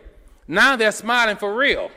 [0.48, 1.90] Now they're smiling for real.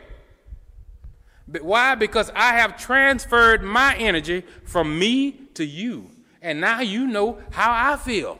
[1.47, 1.95] But why?
[1.95, 6.09] Because I have transferred my energy from me to you.
[6.41, 8.37] And now you know how I feel.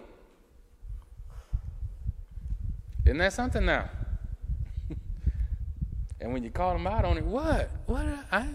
[3.06, 3.90] Isn't that something now?
[6.26, 7.70] And when you called him out on it, what?
[7.86, 8.04] What?
[8.32, 8.48] I,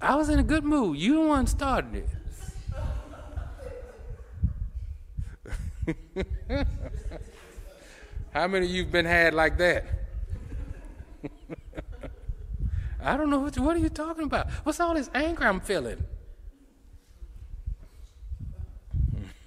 [0.00, 0.98] I was in a good mood.
[0.98, 2.04] You the one started
[5.86, 6.66] it.
[8.34, 9.84] How many of you have been had like that?
[13.00, 14.50] I don't know what, what are you talking about.
[14.64, 16.02] What's all this anger I'm feeling?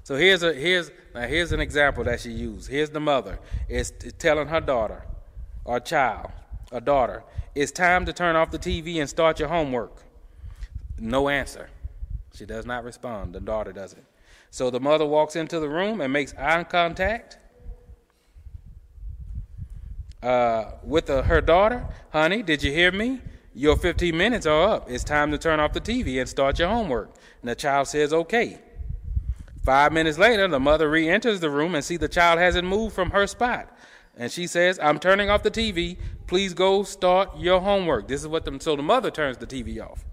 [0.06, 2.70] so here's a here's now here's an example that she used.
[2.70, 3.90] Here's the mother is
[4.20, 5.02] telling her daughter,
[5.64, 6.30] or child,
[6.70, 7.24] a daughter,
[7.56, 10.04] it's time to turn off the TV and start your homework.
[10.96, 11.70] No answer.
[12.36, 13.34] She does not respond.
[13.34, 14.04] The daughter doesn't.
[14.52, 17.38] So the mother walks into the room and makes eye contact
[20.22, 21.84] uh, with her daughter.
[22.12, 23.22] Honey, did you hear me?
[23.54, 24.88] Your 15 minutes are up.
[24.88, 27.10] It's time to turn off the TV and start your homework.
[27.42, 28.60] And the child says, okay.
[29.66, 32.94] Five minutes later, the mother re enters the room and sees the child hasn't moved
[32.94, 33.76] from her spot.
[34.16, 35.98] And she says, I'm turning off the TV.
[36.28, 38.06] Please go start your homework.
[38.06, 40.04] This is what the, so the mother turns the TV off.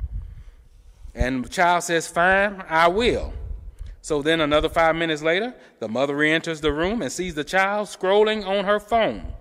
[1.14, 3.32] And the child says, Fine, I will.
[4.02, 7.44] So then, another five minutes later, the mother re enters the room and sees the
[7.44, 9.34] child scrolling on her phone.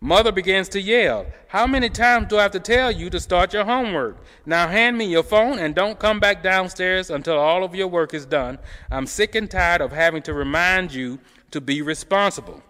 [0.00, 3.54] Mother begins to yell, How many times do I have to tell you to start
[3.54, 4.18] your homework?
[4.44, 8.12] Now hand me your phone and don't come back downstairs until all of your work
[8.12, 8.58] is done.
[8.90, 11.20] I'm sick and tired of having to remind you
[11.52, 12.62] to be responsible.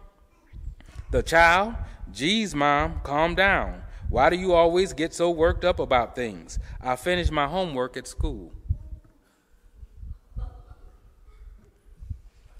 [1.10, 1.74] The child,
[2.12, 3.82] Geez, mom, calm down.
[4.08, 6.60] Why do you always get so worked up about things?
[6.80, 8.52] I finished my homework at school.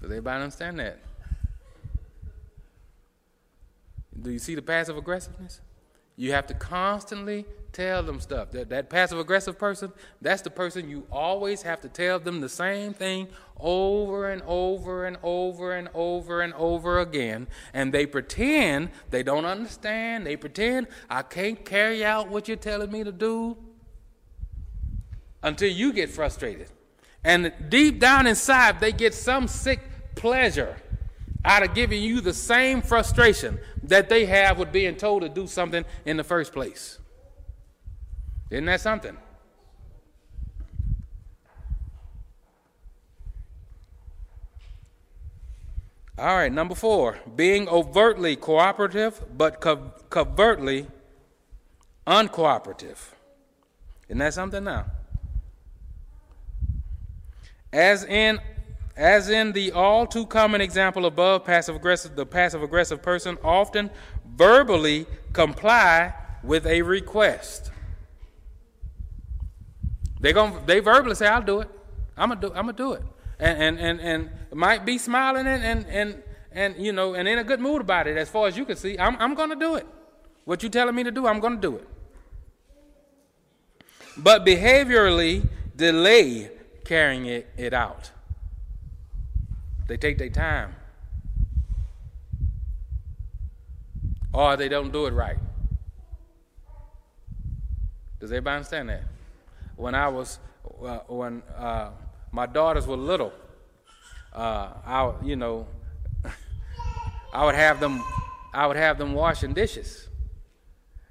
[0.01, 0.99] Does everybody understand that?
[4.21, 5.61] Do you see the passive aggressiveness?
[6.17, 8.51] You have to constantly tell them stuff.
[8.51, 12.47] That, that passive aggressive person, that's the person you always have to tell them the
[12.47, 13.27] same thing
[13.59, 17.47] over and over and over and over and over again.
[17.73, 20.25] And they pretend they don't understand.
[20.25, 23.57] They pretend I can't carry out what you're telling me to do
[25.43, 26.69] until you get frustrated.
[27.25, 29.81] And deep down inside, they get some sick
[30.15, 30.77] pleasure
[31.45, 35.45] out of giving you the same frustration that they have with being told to do
[35.47, 36.97] something in the first place.
[38.49, 39.15] Isn't that something?
[46.17, 50.87] All right, number four, being overtly cooperative but co- covertly
[52.07, 52.97] uncooperative.
[54.07, 54.85] Isn't that something now?
[57.73, 58.39] As in
[58.95, 63.89] as in the all too common example above, passive aggressive, the passive aggressive person often
[64.25, 67.71] verbally comply with a request.
[70.21, 71.69] They going they verbally say, "I'll do it.
[72.17, 72.47] I'm gonna do.
[72.47, 73.03] I'm gonna do it,"
[73.39, 77.37] and and and, and might be smiling and and and and you know and in
[77.37, 78.17] a good mood about it.
[78.17, 79.85] As far as you can see, I'm I'm gonna do it.
[80.45, 81.87] What you telling me to do, I'm gonna do it.
[84.17, 86.49] But behaviorally delay
[86.85, 88.11] carrying it, it out.
[89.87, 90.75] They take their time.
[94.33, 95.37] Or they don't do it right.
[98.19, 99.03] Does everybody understand that?
[99.75, 100.39] When I was,
[100.83, 101.91] uh, when uh,
[102.31, 103.31] my daughters were little,
[104.33, 105.67] uh, I, you know,
[107.33, 108.03] I would have them,
[108.53, 110.07] I would have them washing dishes,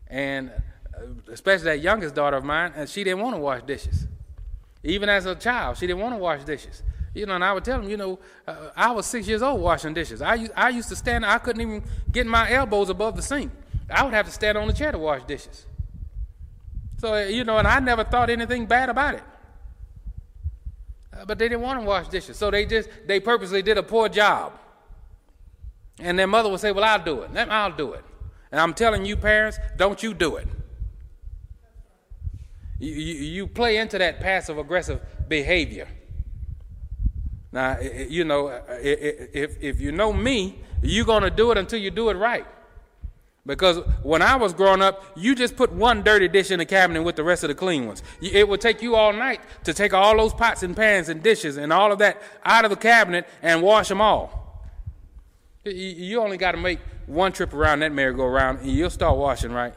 [0.09, 0.51] and
[1.31, 4.07] especially that youngest daughter of mine, and she didn't want to wash dishes.
[4.83, 6.83] Even as a child, she didn't want to wash dishes.
[7.15, 9.61] You know, and I would tell them, you know, uh, I was six years old
[9.61, 10.21] washing dishes.
[10.21, 13.53] I, I used to stand, I couldn't even get my elbows above the sink.
[13.89, 15.67] I would have to stand on the chair to wash dishes.
[16.99, 19.23] So, uh, you know, and I never thought anything bad about it.
[21.17, 22.37] Uh, but they didn't want to wash dishes.
[22.37, 24.53] So they just, they purposely did a poor job.
[26.01, 27.31] And their mother would say, well, I'll do it.
[27.37, 28.05] I'll do it.
[28.51, 30.49] And I'm telling you, parents, don't you do it.
[32.81, 35.87] You, you, you play into that passive aggressive behavior.
[37.55, 41.93] Now, you know, if, if you know me, you're going to do it until you
[41.93, 42.45] do it right.
[43.47, 47.05] Because when I was growing up, you just put one dirty dish in the cabinet
[47.05, 48.03] with the rest of the clean ones.
[48.21, 51.57] It would take you all night to take all those pots and pans and dishes
[51.57, 54.67] and all of that out of the cabinet and wash them all.
[55.65, 59.75] You only got to make one trip around that merry-go-round and you'll start washing, right?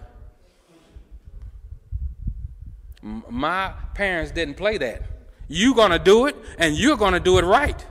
[3.04, 5.17] My parents didn't play that.
[5.48, 7.86] You're going to do it, and you're going to do it right.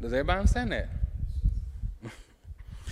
[0.00, 0.88] Does everybody understand that?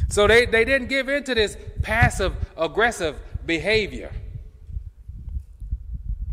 [0.09, 4.12] so they, they didn't give in to this passive aggressive behavior.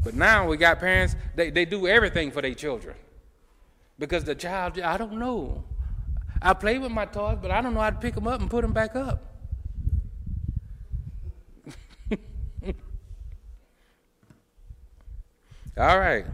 [0.03, 2.95] But now we got parents, they, they do everything for their children.
[3.97, 5.64] Because the child, I don't know.
[6.41, 8.49] I play with my toys, but I don't know how to pick them up and
[8.49, 9.33] put them back up.
[15.78, 16.26] All right.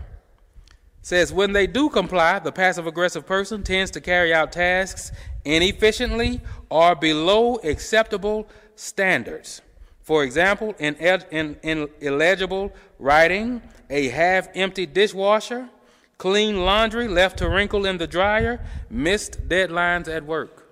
[1.02, 5.12] Says when they do comply, the passive aggressive person tends to carry out tasks
[5.46, 9.62] inefficiently or below acceptable standards.
[10.02, 15.70] For example, in, in, in illegible writing, a half empty dishwasher,
[16.18, 18.60] clean laundry left to wrinkle in the dryer,
[18.90, 20.68] missed deadlines at work.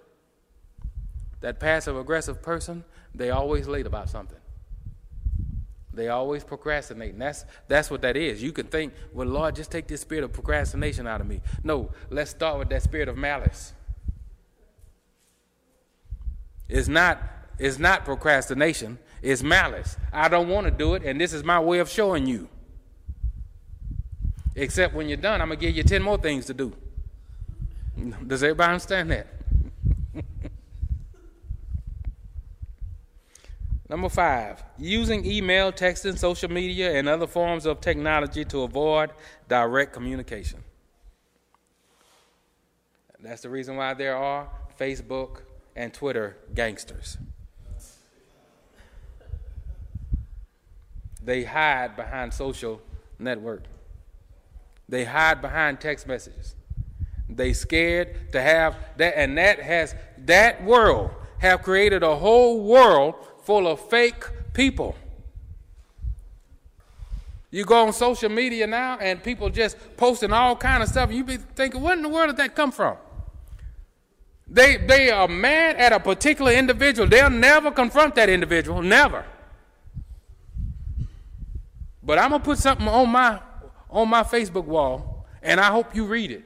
[1.41, 4.36] That passive aggressive person, they always late about something.
[5.97, 7.13] They always procrastinate.
[7.13, 8.41] And that's, that's what that is.
[8.41, 11.41] You can think, well, Lord, just take this spirit of procrastination out of me.
[11.63, 13.73] No, let's start with that spirit of malice.
[16.69, 17.19] It's not,
[17.57, 19.97] it's not procrastination, it's malice.
[20.11, 22.49] I don't want to do it, and this is my way of showing you.
[24.55, 26.73] Except when you're done, I'm to give you 10 more things to do.
[28.25, 29.27] Does everybody understand that?
[33.89, 39.11] Number five, using email, texting, social media, and other forms of technology to avoid
[39.47, 40.61] direct communication.
[43.19, 45.41] That's the reason why there are Facebook
[45.75, 47.17] and Twitter gangsters.
[51.23, 52.81] They hide behind social
[53.19, 53.63] network.
[54.88, 56.55] They hide behind text messages.
[57.29, 63.15] They scared to have that, and that has that world have created a whole world
[63.47, 64.93] full of fake people.
[67.49, 71.13] You go on social media now and people just posting all kind of stuff.
[71.13, 72.97] You be thinking, where in the world did that come from?
[74.49, 77.07] They, they are mad at a particular individual.
[77.07, 79.23] They'll never confront that individual, never.
[82.03, 83.39] But I'm gonna put something on my
[83.89, 86.43] on my Facebook wall, and I hope you read it.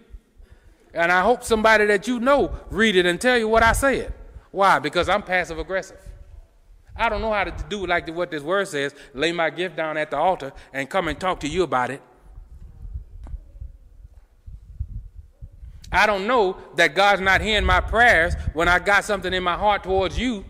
[0.94, 4.14] And I hope somebody that you know read it and tell you what I said.
[4.52, 4.78] Why?
[4.78, 5.98] Because I'm passive aggressive.
[7.02, 9.98] I don't know how to do like what this word says lay my gift down
[9.98, 12.00] at the altar and come and talk to you about it.
[15.92, 19.56] I don't know that God's not hearing my prayers when I got something in my
[19.56, 20.46] heart towards you.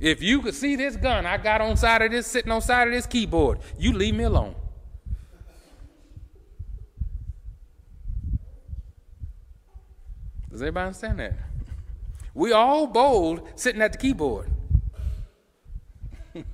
[0.00, 2.88] If you could see this gun I got on side of this, sitting on side
[2.88, 4.54] of this keyboard, you leave me alone.
[10.50, 11.34] Does everybody understand that?
[12.34, 14.50] We all bold sitting at the keyboard.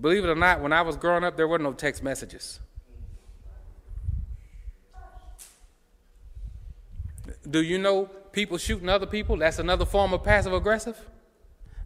[0.00, 2.60] Believe it or not, when I was growing up, there were no text messages.
[7.48, 9.36] Do you know people shooting other people?
[9.36, 10.98] That's another form of passive aggressive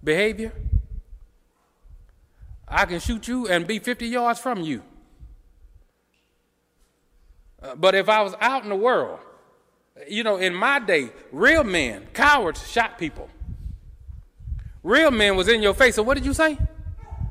[0.05, 0.53] behavior.
[2.69, 4.83] I can shoot you and be 50 yards from you.
[7.75, 9.19] But if I was out in the world,
[10.09, 13.29] you know, in my day, real men, cowards, shot people.
[14.83, 15.97] Real men was in your face.
[15.97, 16.59] So what did you say?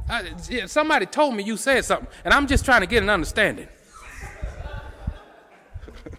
[0.10, 0.24] Uh,
[0.68, 3.68] somebody told me you said something, and I'm just trying to get an understanding.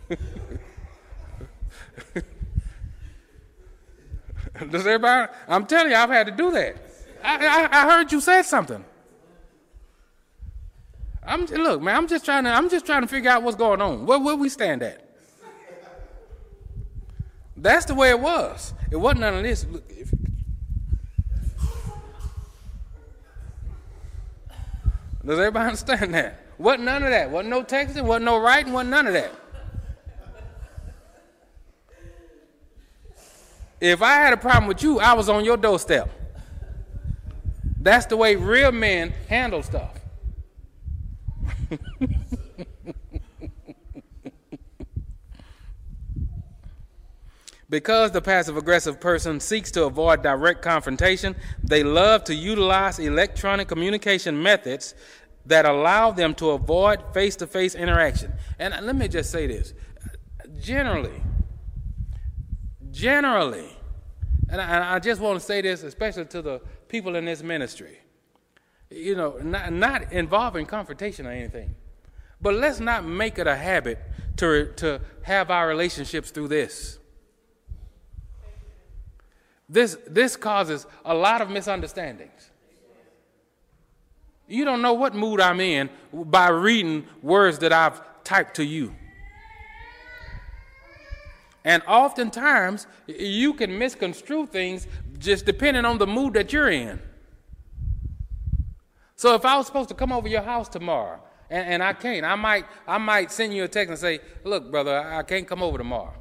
[4.70, 5.30] Does everybody?
[5.46, 6.76] I'm telling you, I've had to do that.
[7.22, 8.84] I, I, I heard you said something.
[11.26, 11.96] I'm look, man.
[11.96, 12.50] I'm just trying to.
[12.50, 14.06] I'm just trying to figure out what's going on.
[14.06, 15.02] Where where we stand at?
[17.56, 18.74] That's the way it was.
[18.90, 19.66] It wasn't none of this.
[19.68, 20.10] Look, if,
[25.26, 26.40] Does everybody understand that?
[26.56, 27.30] Wasn't none of that.
[27.30, 29.32] Wasn't no texting, wasn't no writing, wasn't none of that.
[33.80, 36.08] If I had a problem with you, I was on your doorstep.
[37.80, 39.95] That's the way real men handle stuff.
[47.68, 53.66] Because the passive aggressive person seeks to avoid direct confrontation, they love to utilize electronic
[53.66, 54.94] communication methods
[55.46, 58.32] that allow them to avoid face to face interaction.
[58.58, 59.74] And let me just say this
[60.60, 61.22] generally,
[62.92, 63.76] generally,
[64.48, 67.98] and I, I, just want to say this especially to the people in this ministry,
[68.90, 71.74] you know, not, not involving confrontation or anything,
[72.40, 73.98] but let's not make it a habit
[74.36, 76.98] to, to have our relationships through this.
[79.68, 82.50] This, this causes a lot of misunderstandings.
[84.48, 88.94] You don't know what mood I'm in by reading words that I've typed to you.
[91.64, 94.86] And oftentimes, you can misconstrue things
[95.18, 97.00] just depending on the mood that you're in.
[99.16, 102.24] So if I was supposed to come over your house tomorrow and, and I can't,
[102.24, 105.62] I might, I might send you a text and say, Look, brother, I can't come
[105.62, 106.14] over tomorrow.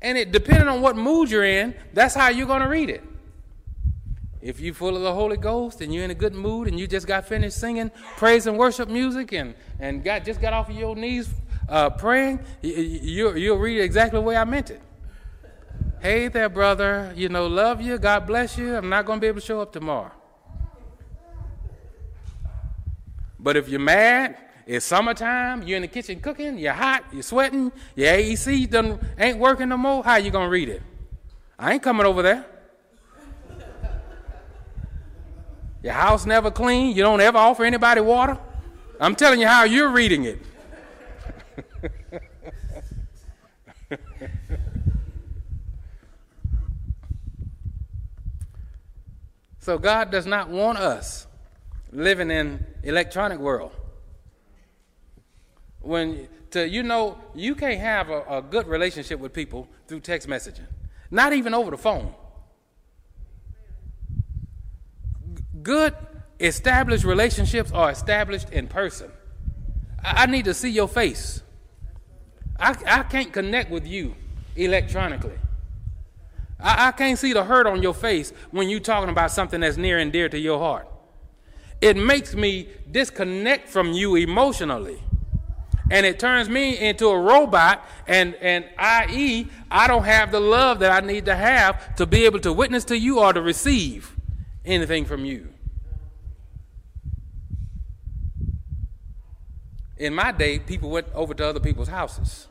[0.00, 3.02] And it depending on what mood you're in, that's how you're going to read it.
[4.40, 6.86] If you're full of the Holy Ghost and you're in a good mood and you
[6.86, 10.76] just got finished singing praise and worship music and, and got just got off of
[10.76, 11.28] your knees
[11.68, 14.80] uh, praying, you, you'll read it exactly the way I meant it.
[16.00, 17.12] Hey there, brother.
[17.16, 17.98] You know, love you.
[17.98, 18.76] God bless you.
[18.76, 20.12] I'm not going to be able to show up tomorrow.
[23.46, 24.36] But if you're mad
[24.66, 25.62] it's summertime.
[25.62, 26.58] You're in the kitchen cooking.
[26.58, 27.04] You're hot.
[27.12, 27.70] You're sweating.
[27.94, 30.02] Your AC done, ain't working no more.
[30.02, 30.82] How you gonna read it?
[31.56, 32.44] I ain't coming over there.
[35.84, 36.96] Your house never clean.
[36.96, 38.36] You don't ever offer anybody water.
[38.98, 40.40] I'm telling you how you're reading it.
[49.60, 51.25] so God does not want us
[51.96, 53.72] living in electronic world
[55.80, 60.28] when to you know you can't have a, a good relationship with people through text
[60.28, 60.66] messaging,
[61.10, 62.12] not even over the phone.
[65.62, 65.94] Good
[66.38, 69.10] established relationships are established in person.
[70.04, 71.42] I, need to see your face.
[72.60, 74.14] I, I can't connect with you
[74.54, 75.38] electronically.
[76.60, 79.78] I, I can't see the hurt on your face when you're talking about something that's
[79.78, 80.86] near and dear to your heart.
[81.80, 85.02] It makes me disconnect from you emotionally.
[85.90, 90.80] And it turns me into a robot and and i.e i don't have the love
[90.80, 94.16] that i need to have to be able to witness to you or to receive
[94.64, 95.48] anything from you.
[99.96, 102.48] In my day people went over to other people's houses.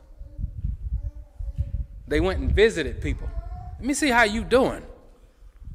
[2.08, 3.28] They went and visited people.
[3.78, 4.82] Let me see how you doing.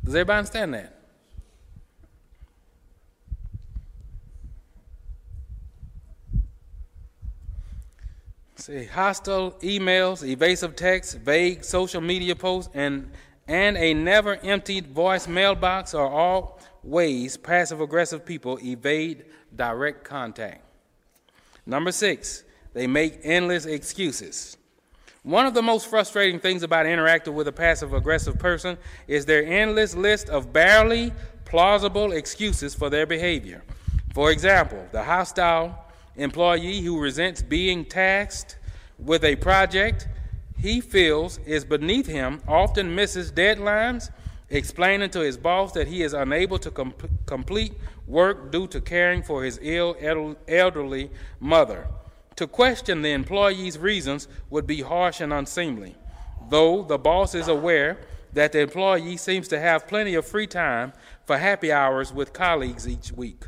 [0.03, 1.00] Does everybody understand that
[8.93, 13.11] Hostile emails, evasive texts, vague social media posts, and,
[13.47, 20.63] and a never emptied voice mailbox are all ways passive aggressive people evade direct contact.
[21.65, 22.43] Number six,
[22.73, 24.57] they make endless excuses.
[25.23, 29.45] One of the most frustrating things about interacting with a passive aggressive person is their
[29.45, 31.13] endless list of barely
[31.45, 33.63] plausible excuses for their behavior.
[34.15, 35.77] For example, the hostile
[36.15, 38.57] employee who resents being tasked
[38.97, 40.07] with a project
[40.61, 44.11] he feels is beneath him often misses deadlines,
[44.49, 46.93] explaining to his boss that he is unable to com-
[47.25, 47.73] complete
[48.05, 49.95] work due to caring for his ill
[50.47, 51.09] elderly
[51.39, 51.87] mother.
[52.35, 55.95] To question the employee's reasons would be harsh and unseemly,
[56.49, 57.97] though the boss is aware
[58.33, 60.93] that the employee seems to have plenty of free time
[61.25, 63.45] for happy hours with colleagues each week.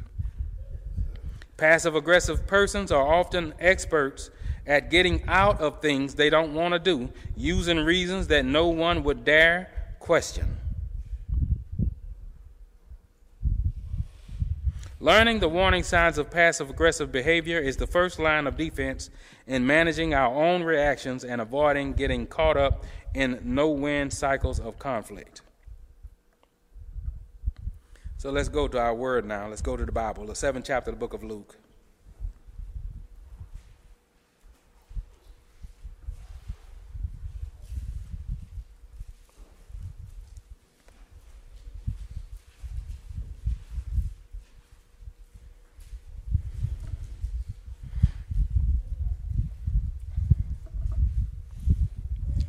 [1.58, 4.30] Passive aggressive persons are often experts
[4.66, 9.04] at getting out of things they don't want to do, using reasons that no one
[9.04, 10.58] would dare question.
[15.00, 19.10] Learning the warning signs of passive aggressive behavior is the first line of defense
[19.46, 24.80] in managing our own reactions and avoiding getting caught up in no win cycles of
[24.80, 25.42] conflict.
[28.24, 29.50] So let's go to our word now.
[29.50, 31.58] Let's go to the Bible, the seventh chapter of the book of Luke.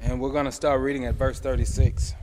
[0.01, 2.15] And we're going to start reading at verse 36.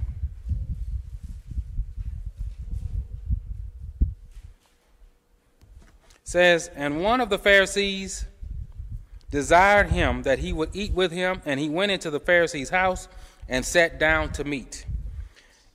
[6.32, 8.26] Says, And one of the Pharisees
[9.32, 13.10] desired him that he would eat with him, and he went into the Pharisee's house
[13.50, 14.86] and sat down to meat.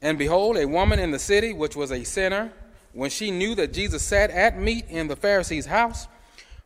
[0.01, 2.53] And behold, a woman in the city, which was a sinner,
[2.95, 6.09] when she knew that Jesus sat at meat in the Pharisee's house,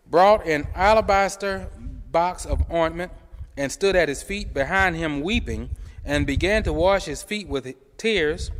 [0.08, 1.68] brought an alabaster
[2.12, 3.10] box of ointment
[3.56, 5.68] and stood at his feet behind him weeping,
[6.04, 8.52] and began to wash his feet with tears,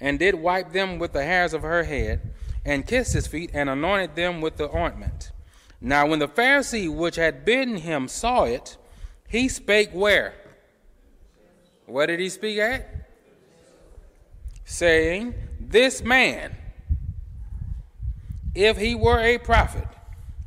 [0.00, 2.32] and did wipe them with the hairs of her head
[2.66, 5.30] and kissed his feet, and anointed them with the ointment.
[5.80, 8.76] Now, when the Pharisee which had bidden him saw it,
[9.28, 10.34] he spake where?
[11.86, 13.08] Where did he speak at?
[14.64, 16.56] Saying, This man,
[18.54, 19.86] if he were a prophet,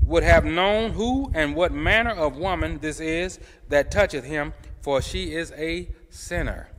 [0.04, 3.40] would have known who and what manner of woman this is
[3.70, 6.70] that toucheth him, for she is a sinner.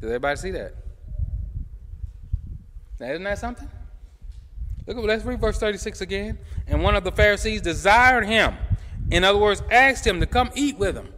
[0.00, 0.74] Does everybody see that?
[2.98, 3.70] Now, isn't that something?
[4.86, 6.38] Look at let's read verse 36 again.
[6.66, 8.56] And one of the Pharisees desired him.
[9.10, 11.12] In other words, asked him to come eat with him.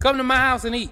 [0.00, 0.90] Come to my house and eat.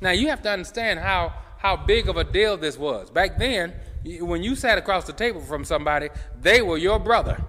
[0.00, 3.10] Now you have to understand how, how big of a deal this was.
[3.10, 3.74] Back then,
[4.20, 6.08] when you sat across the table from somebody,
[6.40, 7.42] they were your brother.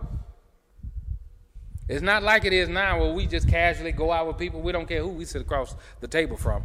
[1.88, 4.62] It's not like it is now where we just casually go out with people.
[4.62, 6.64] We don't care who we sit across the table from.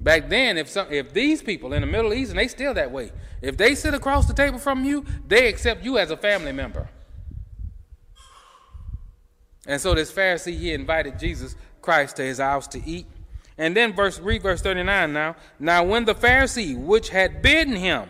[0.00, 2.90] Back then, if some, if these people in the Middle East, and they still that
[2.90, 3.10] way,
[3.42, 6.88] if they sit across the table from you, they accept you as a family member.
[9.66, 13.06] And so this Pharisee, he invited Jesus Christ to his house to eat.
[13.58, 15.36] And then verse read verse 39 now.
[15.58, 18.08] Now when the Pharisee which had bidden him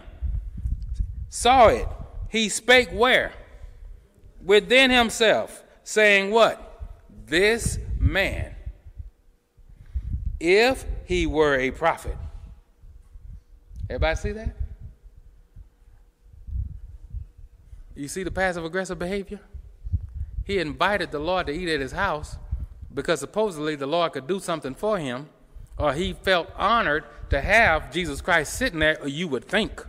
[1.30, 1.88] saw it,
[2.28, 3.32] he spake where?
[4.44, 6.64] Within himself, saying what?
[7.26, 8.54] This man
[10.40, 12.18] if he were a prophet.
[13.88, 14.54] Everybody see that?
[17.96, 19.40] You see the passive aggressive behavior?
[20.44, 22.36] He invited the Lord to eat at his house
[22.92, 25.30] because supposedly the Lord could do something for him,
[25.78, 29.86] or he felt honored to have Jesus Christ sitting there, or you would think.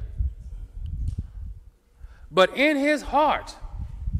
[2.31, 3.57] But in his heart,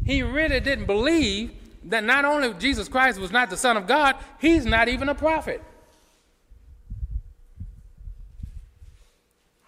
[0.05, 1.53] he really didn't believe
[1.85, 5.15] that not only Jesus Christ was not the Son of God, he's not even a
[5.15, 5.63] prophet.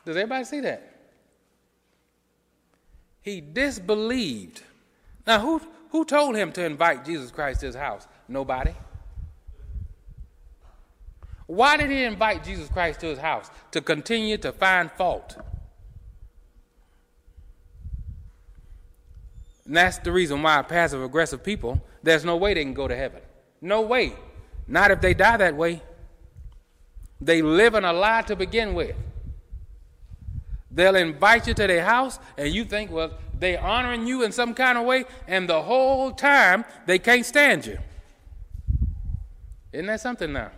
[0.06, 0.92] Does everybody see that?
[3.22, 4.64] He disbelieved.
[5.28, 8.08] Now, who, who told him to invite Jesus Christ to his house?
[8.28, 8.74] Nobody.
[11.46, 13.52] Why did he invite Jesus Christ to his house?
[13.72, 15.38] To continue to find fault.
[19.66, 22.96] And that's the reason why passive aggressive people, there's no way they can go to
[22.96, 23.22] heaven.
[23.62, 24.14] No way.
[24.68, 25.84] Not if they die that way.
[27.20, 28.96] They live in a lie to begin with.
[30.74, 34.54] They'll invite you to their house, and you think, well, they're honoring you in some
[34.54, 37.78] kind of way, and the whole time they can't stand you.
[39.74, 40.52] Isn't that something now?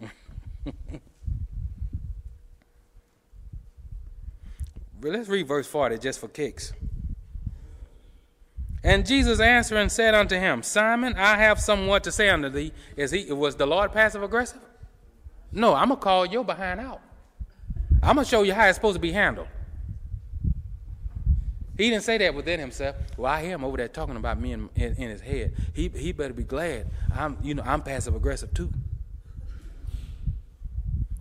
[5.02, 6.72] Let's read verse 40 just for kicks.
[8.84, 12.72] And Jesus answering said unto him, Simon, I have somewhat to say unto thee.
[12.96, 14.60] Is he was the Lord passive aggressive?
[15.50, 17.00] No, I'm gonna call your behind out.
[18.02, 19.48] I'm going to show you how it's supposed to be handled.
[21.76, 22.96] He didn't say that within himself.
[23.16, 25.54] Well, I hear him over there talking about me in, in, in his head.
[25.74, 26.88] He, he better be glad.
[27.14, 28.70] I'm, you know, I'm passive aggressive too.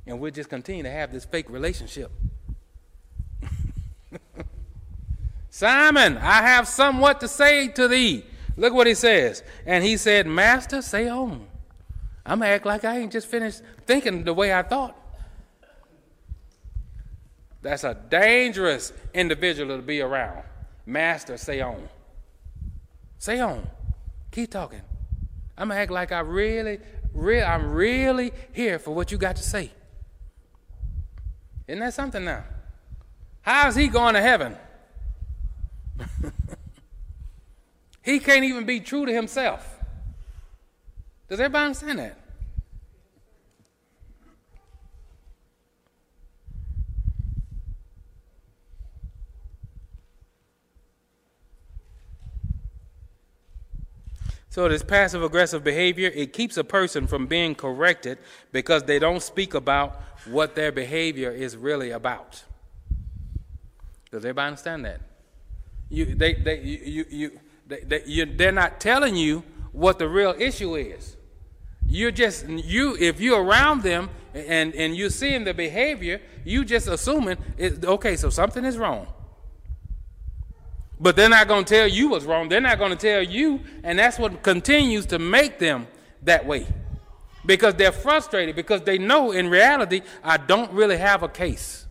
[0.07, 2.11] And we'll just continue to have this fake relationship.
[5.51, 8.25] Simon, I have somewhat to say to thee.
[8.55, 9.43] Look what he says.
[9.65, 11.45] And he said, Master, say on.
[12.25, 14.97] I'm going to act like I ain't just finished thinking the way I thought.
[17.67, 20.43] That's a dangerous individual to be around.
[20.85, 21.89] Master, say on.
[23.19, 23.67] Say on.
[24.31, 24.83] Keep talking.
[25.57, 26.79] I'm gonna act like I really,
[27.13, 29.71] really, I'm really here for what you got to say.
[31.67, 32.45] Isn't that something now?
[33.41, 34.55] How's he going to heaven?
[38.01, 39.77] he can't even be true to himself.
[41.27, 42.17] Does everybody understand that?
[54.57, 58.17] So this passive aggressive behavior, it keeps a person from being corrected
[58.51, 62.43] because they don't speak about what their behavior is really about.
[64.09, 65.01] Does everybody understand that?
[65.89, 69.43] You, they, they, you, you, they, they, you, they're not telling you
[69.73, 71.17] what the real issue is.
[71.87, 76.87] You're just you if you're around them and and you're seeing the behavior, you just
[76.87, 79.05] assuming it, okay, so something is wrong.
[80.99, 82.49] But they're not going to tell you what's wrong.
[82.49, 85.87] They're not going to tell you, and that's what continues to make them
[86.23, 86.65] that way.
[87.45, 91.85] Because they're frustrated because they know in reality I don't really have a case.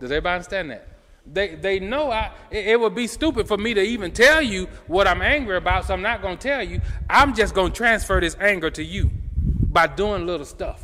[0.00, 0.88] Does everybody understand that?
[1.30, 5.06] They, they know I, it, would be stupid for me to even tell you what
[5.06, 6.80] I'm angry about, so I'm not going to tell you.
[7.10, 10.82] I'm just going to transfer this anger to you by doing little stuff.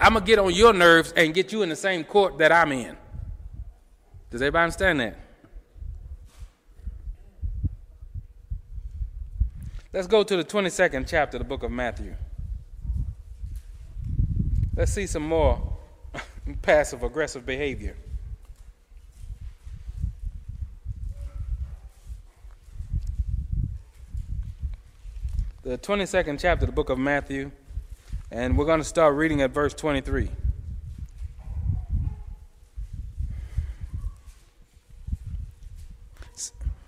[0.00, 2.52] I'm going to get on your nerves and get you in the same court that
[2.52, 2.96] I'm in.
[4.30, 5.18] Does everybody understand that?
[9.92, 12.14] Let's go to the 22nd chapter of the book of Matthew.
[14.74, 15.78] Let's see some more
[16.62, 17.96] passive aggressive behavior.
[25.62, 27.50] The 22nd chapter of the book of Matthew,
[28.30, 30.28] and we're going to start reading at verse 23.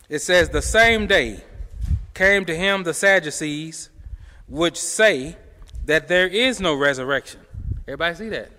[0.09, 1.43] It says, The same day
[2.15, 3.91] came to him the Sadducees,
[4.47, 5.37] which say
[5.85, 7.41] that there is no resurrection.
[7.87, 8.51] Everybody see that?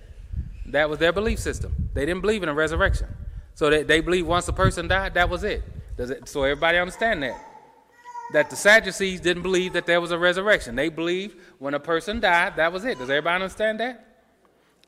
[0.68, 1.90] That was their belief system.
[1.94, 3.08] They didn't believe in a resurrection.
[3.56, 5.64] So they, they believe once a person died, that was it.
[5.98, 6.30] Does it.
[6.30, 7.46] So everybody understand that?
[8.34, 10.76] That the Sadducees didn't believe that there was a resurrection.
[10.76, 13.00] They believed when a person died, that was it.
[13.00, 14.06] Does everybody understand that?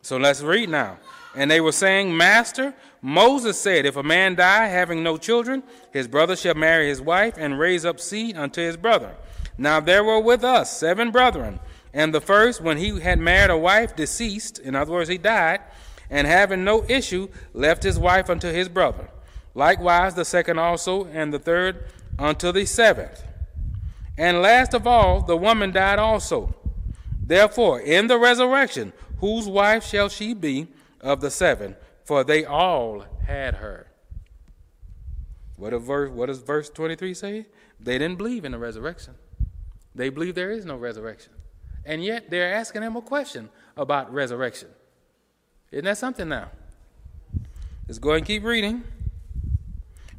[0.01, 0.97] So let's read now.
[1.36, 6.07] And they were saying, Master, Moses said, If a man die having no children, his
[6.07, 9.15] brother shall marry his wife and raise up seed unto his brother.
[9.57, 11.59] Now there were with us seven brethren.
[11.93, 15.61] And the first, when he had married a wife, deceased, in other words, he died,
[16.09, 19.09] and having no issue, left his wife unto his brother.
[19.53, 21.86] Likewise, the second also, and the third
[22.17, 23.23] unto the seventh.
[24.17, 26.55] And last of all, the woman died also.
[27.25, 30.67] Therefore, in the resurrection, whose wife shall she be?
[31.01, 33.87] Of the seven, for they all had her.
[35.55, 37.45] What, verse, what does verse 23 say?
[37.79, 39.15] They didn't believe in the resurrection.
[39.93, 41.33] They believe there is no resurrection.
[41.85, 44.69] And yet they're asking him a question about resurrection.
[45.71, 46.49] Isn't that something now?
[47.87, 48.83] Let's go ahead and keep reading.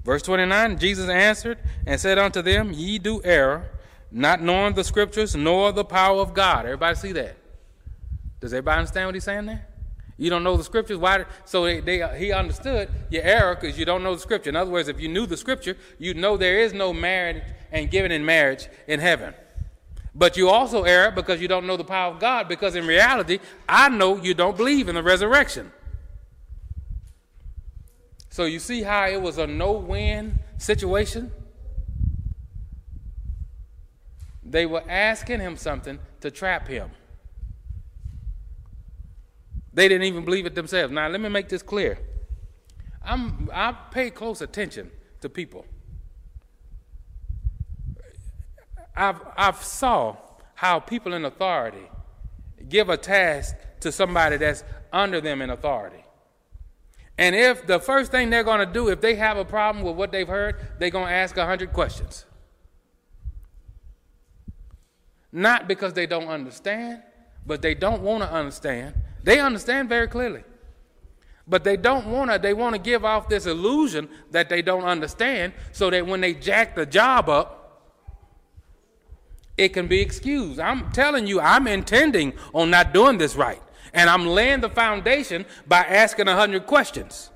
[0.04, 3.70] Verse 29 Jesus answered and said unto them, Ye do err,
[4.10, 6.64] not knowing the scriptures nor the power of God.
[6.64, 7.36] Everybody see that?
[8.40, 9.66] Does everybody understand what he's saying there?
[10.22, 10.98] You don't know the scriptures.
[10.98, 11.24] Why?
[11.44, 14.50] So they, they, he understood your error because you don't know the scripture.
[14.50, 17.42] In other words, if you knew the scripture, you'd know there is no marriage
[17.72, 19.34] and giving in marriage in heaven.
[20.14, 22.46] But you also err because you don't know the power of God.
[22.46, 25.72] Because in reality, I know you don't believe in the resurrection.
[28.30, 31.32] So you see how it was a no-win situation.
[34.44, 36.92] They were asking him something to trap him.
[39.74, 40.92] They didn't even believe it themselves.
[40.92, 41.98] Now, let me make this clear.
[43.02, 45.64] I'm, I pay close attention to people.
[48.94, 50.16] I've, I've saw
[50.54, 51.88] how people in authority
[52.68, 54.62] give a task to somebody that's
[54.92, 56.04] under them in authority.
[57.18, 59.96] And if the first thing they're going to do, if they have a problem with
[59.96, 62.26] what they've heard, they're going to ask 100 questions.
[65.32, 67.02] Not because they don't understand,
[67.46, 70.44] but they don't want to understand they understand very clearly.
[71.46, 74.84] But they don't want to, they want to give off this illusion that they don't
[74.84, 77.58] understand so that when they jack the job up,
[79.56, 80.60] it can be excused.
[80.60, 83.62] I'm telling you, I'm intending on not doing this right.
[83.92, 87.30] And I'm laying the foundation by asking a hundred questions.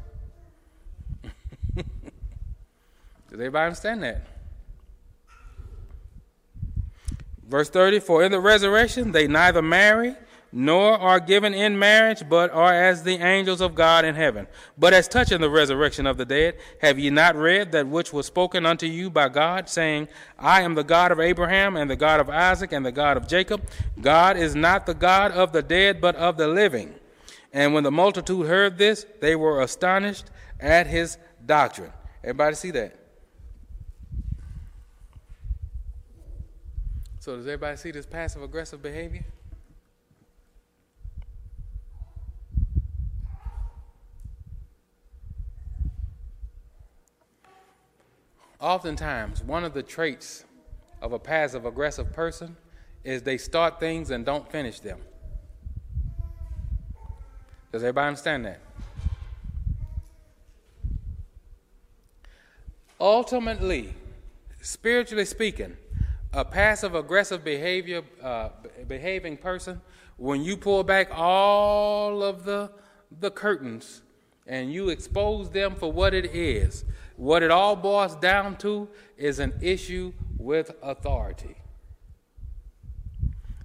[1.74, 1.84] Does
[3.32, 4.26] everybody understand that?
[7.46, 10.16] Verse 30 For in the resurrection they neither marry
[10.52, 14.46] nor are given in marriage, but are as the angels of God in heaven.
[14.78, 18.26] But as touching the resurrection of the dead, have ye not read that which was
[18.26, 22.20] spoken unto you by God, saying, I am the God of Abraham, and the God
[22.20, 23.68] of Isaac, and the God of Jacob?
[24.00, 26.94] God is not the God of the dead, but of the living.
[27.52, 30.26] And when the multitude heard this, they were astonished
[30.60, 31.92] at his doctrine.
[32.22, 32.94] Everybody see that?
[37.20, 39.24] So, does everybody see this passive aggressive behavior?
[48.66, 50.44] Oftentimes one of the traits
[51.00, 52.56] of a passive aggressive person
[53.04, 54.98] is they start things and don't finish them.
[57.70, 58.60] Does everybody understand that?
[63.00, 63.94] Ultimately,
[64.60, 65.76] spiritually speaking,
[66.32, 68.48] a passive aggressive behavior uh,
[68.88, 69.80] behaving person,
[70.16, 72.70] when you pull back all of the
[73.20, 74.02] the curtains
[74.48, 76.84] and you expose them for what it is,
[77.16, 81.56] what it all boils down to is an issue with authority.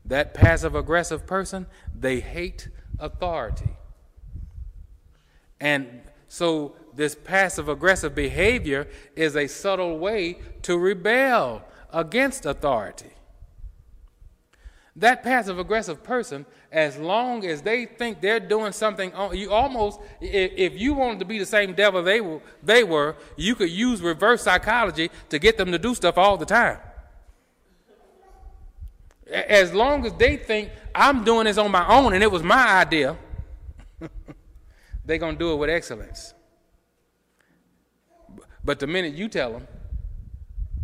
[0.06, 3.76] That passive aggressive person, they hate authority.
[5.60, 13.12] And so this passive aggressive behavior is a subtle way to rebel against authority.
[14.96, 20.80] That passive aggressive person, as long as they think they're doing something, you almost, if
[20.80, 24.44] you wanted to be the same devil they were, they were, you could use reverse
[24.44, 26.78] psychology to get them to do stuff all the time.
[29.30, 32.80] As long as they think I'm doing this on my own and it was my
[32.80, 33.18] idea,
[35.06, 36.34] they're going to do it with excellence.
[38.64, 39.68] But the minute you tell them,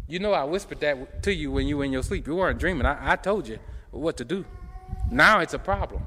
[0.07, 2.27] you know I whispered that to you when you were in your sleep.
[2.27, 2.85] You weren't dreaming.
[2.85, 3.59] I, I told you
[3.91, 4.45] what to do.
[5.09, 6.03] Now it's a problem.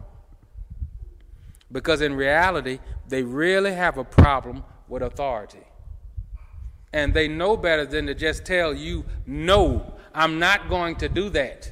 [1.73, 5.65] Because in reality, they really have a problem with authority.
[6.93, 11.31] And they know better than to just tell you, no, I'm not going to do
[11.31, 11.71] that.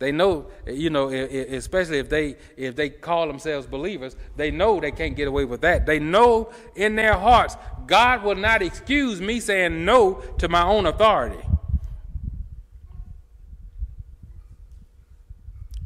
[0.00, 4.92] They know, you know, especially if they if they call themselves believers, they know they
[4.92, 5.84] can't get away with that.
[5.84, 10.86] They know in their hearts, God will not excuse me saying no to my own
[10.86, 11.44] authority.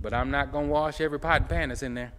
[0.05, 2.13] But I'm not going to wash every pot and pan that's in there.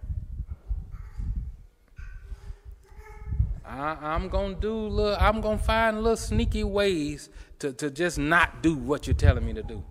[3.64, 7.28] I, am to do little, I'm to find little sneaky ways
[7.60, 9.84] to, to just not do what you're telling me to do.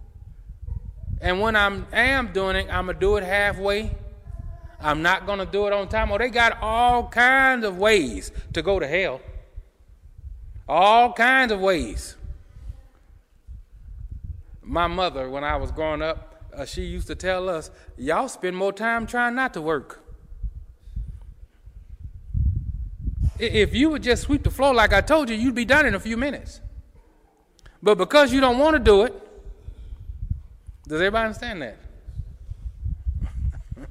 [1.21, 3.95] And when I am doing it, I'm to do it halfway.
[4.81, 6.11] I'm not to do it on time.
[6.11, 9.21] Oh, they got all kinds of ways to go to hell.
[10.67, 12.17] All kinds of ways.
[14.61, 18.55] My mother, when I was growing up, uh, she used to tell us, y'all spend
[18.55, 20.01] more time trying not to work.
[23.37, 25.93] If you would just sweep the floor like I told you, you'd be done in
[25.93, 26.61] a few minutes.
[27.83, 29.13] But because you don't want to do it,
[30.87, 31.77] does everybody understand that?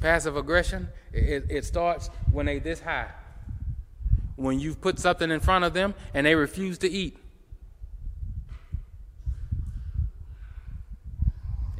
[0.00, 3.10] Passive aggression, it, it starts when they this high.
[4.36, 7.16] When you've put something in front of them and they refuse to eat.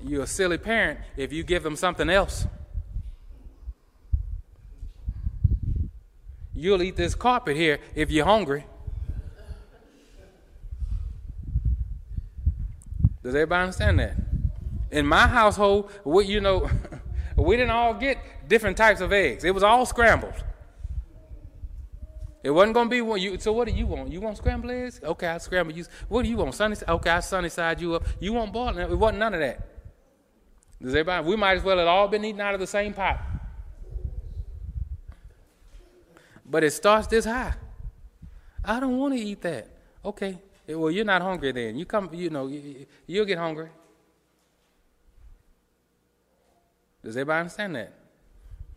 [0.07, 2.47] You're a silly parent if you give them something else.
[6.55, 8.67] You'll eat this carpet here if you're hungry.
[13.23, 14.17] Does everybody understand that?
[14.91, 16.69] In my household, we, you know,
[17.37, 19.43] we didn't all get different types of eggs.
[19.43, 20.35] It was all scrambled.
[22.43, 23.19] It wasn't to be one.
[23.19, 24.13] You, so what do you want?
[24.13, 25.01] You want scrambled eggs?
[25.03, 25.87] Okay, I'll scramble you.
[26.09, 26.55] What do you want?
[26.55, 26.77] Sunny?
[26.87, 28.05] Okay, I'll sunny side you up.
[28.21, 28.77] You want boiled?
[28.77, 29.74] It wasn't none of that.
[30.85, 31.26] Does everybody?
[31.26, 33.18] We might as well have all been eating out of the same pot.
[36.45, 37.55] But it starts this high.
[38.62, 39.66] I don't want to eat that.
[40.05, 41.78] Okay, eh, well, you're not hungry then.
[41.78, 42.53] You come, you know,
[43.07, 43.70] you'll get hungry.
[47.03, 47.93] Does everybody understand that?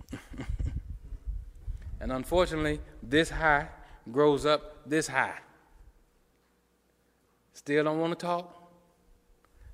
[1.99, 3.67] and unfortunately, this high
[4.09, 5.39] grows up this high.
[7.53, 8.56] Still don't want to talk.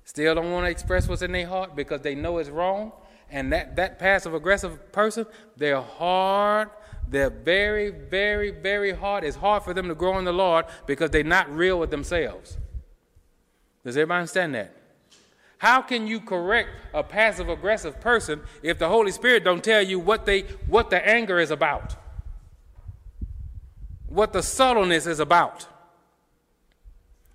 [0.04, 2.92] Still don't want to express what's in their heart because they know it's wrong.
[3.30, 5.26] And that, that passive aggressive person,
[5.56, 6.68] they're hard
[7.08, 9.24] they're very, very, very hard.
[9.24, 12.56] It's hard for them to grow in the Lord because they're not real with themselves.
[13.84, 14.74] Does everybody understand that?
[15.58, 19.98] How can you correct a passive aggressive person if the Holy Spirit don't tell you
[19.98, 21.96] what they what the anger is about?
[24.06, 25.66] What the subtleness is about?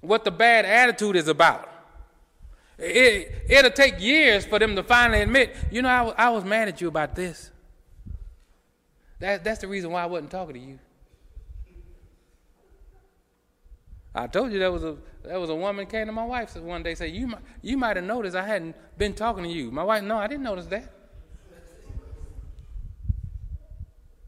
[0.01, 1.67] What the bad attitude is about?
[2.79, 6.69] It, it'll take years for them to finally admit, you know, I, I was mad
[6.69, 7.51] at you about this.
[9.19, 10.79] That, that's the reason why I wasn't talking to you.
[14.15, 16.81] I told you there was a there was a woman came to my wife one
[16.81, 19.69] day said you might, you might have noticed I hadn't been talking to you.
[19.69, 20.91] My wife, no, I didn't notice that.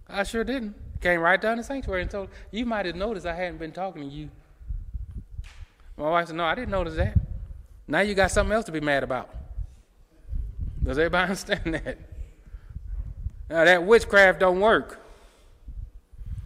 [0.08, 0.76] I sure didn't.
[1.00, 4.04] Came right down the sanctuary and told you might have noticed I hadn't been talking
[4.04, 4.30] to you.
[5.98, 7.18] My wife said, no, I didn't notice that.
[7.92, 9.30] Now you got something else to be mad about.
[10.82, 11.98] Does everybody understand that?
[13.50, 15.06] Now, that witchcraft don't work.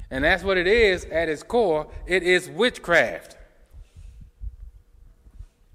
[0.10, 1.86] And that's what it is at its core.
[2.08, 3.38] It is witchcraft.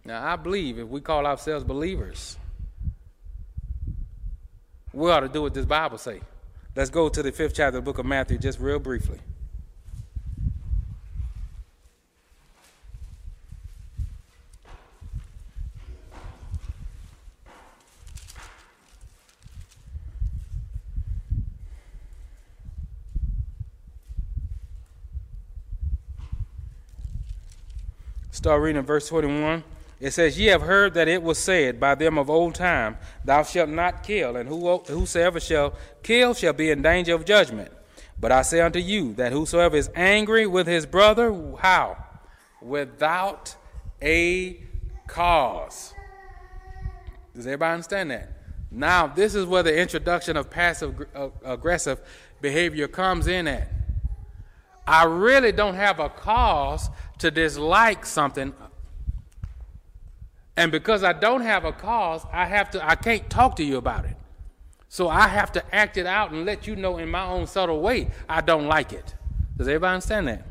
[0.05, 2.37] Now, I believe if we call ourselves believers,
[4.93, 6.21] we ought to do what this Bible say.
[6.75, 9.21] Let's go to the fifth chapter of the book of Matthew just real briefly.
[28.41, 29.63] Start reading verse 21.
[30.01, 33.43] It says, Ye have heard that it was said by them of old time, Thou
[33.43, 37.71] shalt not kill, and whosoever shall kill shall be in danger of judgment.
[38.19, 42.03] But I say unto you that whosoever is angry with his brother, how?
[42.63, 43.57] Without
[44.01, 44.59] a
[45.07, 45.93] cause.
[47.35, 48.33] Does everybody understand that?
[48.71, 51.07] Now, this is where the introduction of passive
[51.45, 52.01] aggressive
[52.41, 53.71] behavior comes in at.
[54.87, 58.55] I really don't have a cause to dislike something
[60.61, 63.79] and because I don't have a cause, I have to I can't talk to you
[63.79, 64.15] about it.
[64.89, 67.81] So I have to act it out and let you know in my own subtle
[67.81, 69.15] way I don't like it.
[69.57, 70.47] Does everybody understand that?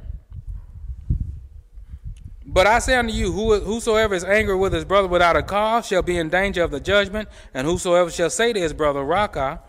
[2.43, 6.01] But I say unto you, whosoever is angry with his brother without a cause shall
[6.01, 9.61] be in danger of the judgment, and whosoever shall say to his brother, Raca,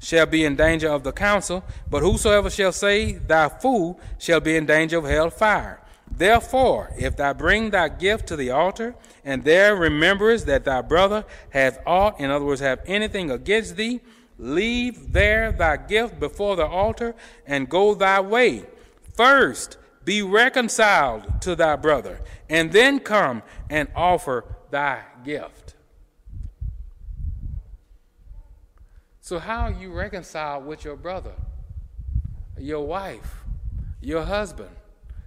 [0.00, 4.56] shall be in danger of the council, but whosoever shall say, Thy fool, shall be
[4.56, 5.80] in danger of hell fire.
[6.10, 8.94] Therefore, if thou bring thy gift to the altar,
[9.24, 14.00] and there rememberest that thy brother hath aught, in other words, have anything against thee,
[14.38, 17.14] leave there thy gift before the altar,
[17.46, 18.64] and go thy way.
[19.14, 25.57] First, be reconciled to thy brother, and then come and offer thy gift.
[29.28, 31.34] So, how are you reconciled with your brother,
[32.56, 33.44] your wife,
[34.00, 34.70] your husband?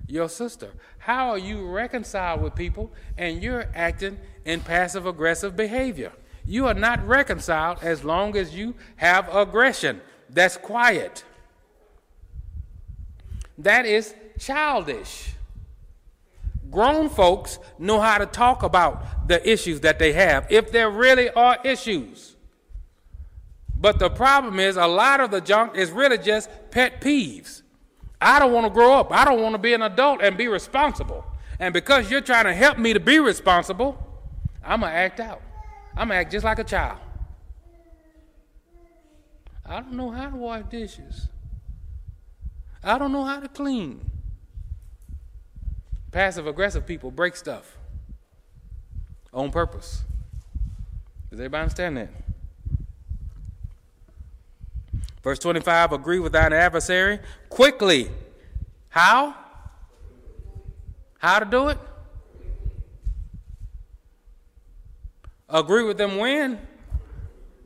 [0.08, 0.72] your sister?
[0.97, 6.14] How are you reconciled with people and you're acting in passive aggressive behavior?
[6.47, 10.02] You are not reconciled as long as you have aggression.
[10.32, 11.24] That's quiet.
[13.60, 15.36] That is childish.
[16.72, 21.30] Grown folks know how to talk about the issues that they have, if there really
[21.30, 22.31] are issues.
[23.82, 27.64] But the problem is, a lot of the junk is really just pet peeves.
[28.22, 29.12] I don't want to grow up.
[29.12, 31.26] I don't want to be an adult and be responsible.
[31.60, 33.98] And because you're trying to help me to be responsible,
[34.64, 35.42] I'm going to act out.
[35.98, 37.00] I'm going to act just like a child.
[39.66, 41.28] I don't know how to wash dishes.
[42.84, 44.12] I don't know how to clean.
[46.12, 47.78] Passive aggressive people break stuff
[49.34, 50.04] on purpose.
[51.32, 52.10] Does everybody understand that?
[55.24, 57.20] Verse 25 agree with thine adversary
[57.50, 58.10] quickly.
[58.90, 59.36] How?
[61.20, 61.78] How to do it?
[65.48, 66.60] Agree with them when?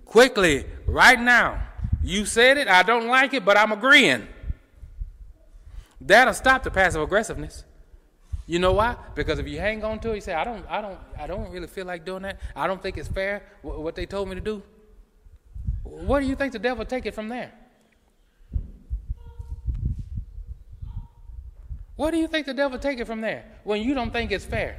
[0.03, 1.61] Quickly, right now.
[2.03, 4.27] You said it, I don't like it, but I'm agreeing.
[6.01, 7.63] That'll stop the passive aggressiveness.
[8.47, 8.95] You know why?
[9.15, 11.49] Because if you hang on to it, you say, I don't, I don't, I don't
[11.49, 12.39] really feel like doing that.
[12.55, 14.61] I don't think it's fair what they told me to do.
[15.85, 17.51] What do you think the devil take it from there?
[21.95, 24.43] What do you think the devil take it from there when you don't think it's
[24.43, 24.77] fair?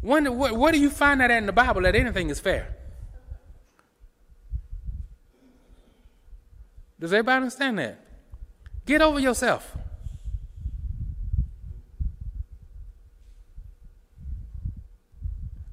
[0.00, 2.76] When, what, what do you find that in the Bible that anything is fair?
[7.00, 7.98] Does everybody understand that?
[8.86, 9.76] Get over yourself.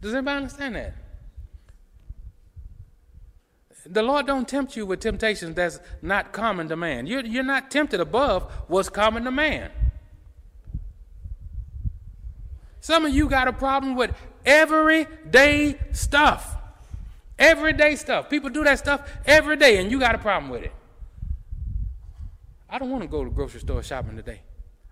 [0.01, 0.93] Does everybody understand that?
[3.85, 7.05] The Lord don't tempt you with temptations that's not common to man.
[7.05, 9.71] You're, you're not tempted above what's common to man.
[12.81, 14.11] Some of you got a problem with
[14.45, 16.55] everyday stuff.
[17.37, 18.29] Everyday stuff.
[18.29, 20.71] People do that stuff every day, and you got a problem with it.
[22.69, 24.41] I don't want to go to the grocery store shopping today.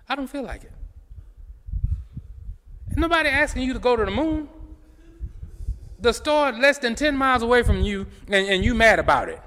[0.08, 0.72] I don't feel like it.
[2.96, 4.50] Nobody asking you to go to the moon
[6.04, 9.41] the store less than 10 miles away from you and, and you mad about it.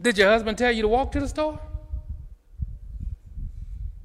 [0.00, 1.58] Did your husband tell you to walk to the store?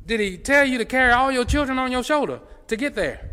[0.06, 3.32] Did he tell you to carry all your children on your shoulder to get there?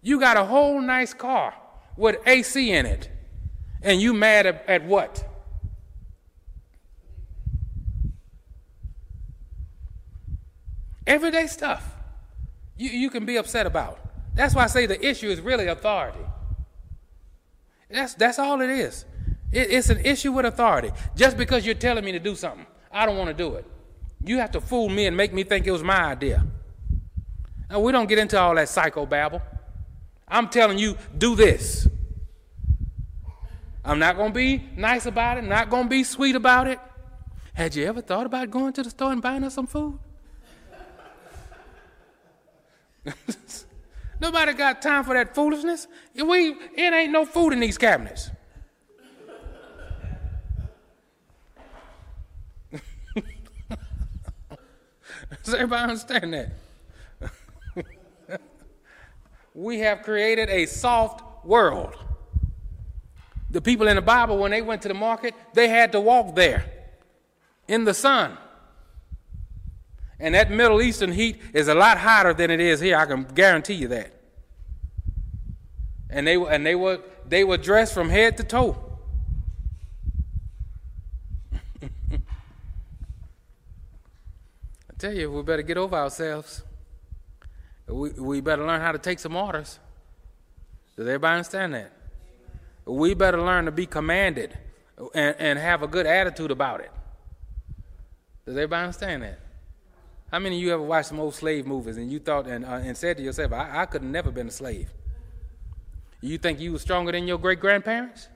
[0.00, 1.54] You got a whole nice car
[1.96, 3.10] with AC in it,
[3.82, 5.24] and you mad at, at what?
[11.06, 11.94] Everyday stuff
[12.76, 14.07] you, you can be upset about.
[14.38, 16.20] That's why I say the issue is really authority.
[17.90, 19.04] That's, that's all it is.
[19.50, 20.92] It, it's an issue with authority.
[21.16, 23.66] Just because you're telling me to do something, I don't want to do it.
[24.24, 26.46] You have to fool me and make me think it was my idea.
[27.68, 29.42] Now, we don't get into all that psychobabble.
[30.28, 31.88] I'm telling you, do this.
[33.84, 36.78] I'm not going to be nice about it, not going to be sweet about it.
[37.54, 39.98] Had you ever thought about going to the store and buying us some food?
[44.20, 45.86] Nobody got time for that foolishness.
[46.14, 48.30] We, it ain't no food in these cabinets.
[55.44, 56.50] Does everybody understand that?
[59.54, 61.96] we have created a soft world.
[63.50, 66.34] The people in the Bible, when they went to the market, they had to walk
[66.34, 66.64] there
[67.68, 68.36] in the sun.
[70.20, 72.96] And that Middle Eastern heat is a lot hotter than it is here.
[72.96, 74.12] I can guarantee you that.
[76.10, 78.76] And they were, and they were they were dressed from head to toe.
[82.12, 82.18] I
[84.98, 86.62] tell you, we better get over ourselves.
[87.86, 89.78] We, we better learn how to take some orders.
[90.96, 91.92] Does everybody understand that?
[92.84, 94.58] We better learn to be commanded
[95.14, 96.90] and, and have a good attitude about it.
[98.46, 99.38] Does everybody understand that?
[100.30, 102.72] How many of you ever watched some old slave movies and you thought and, uh,
[102.74, 104.92] and said to yourself, I, I could have never been a slave?
[106.20, 108.28] You think you were stronger than your great grandparents?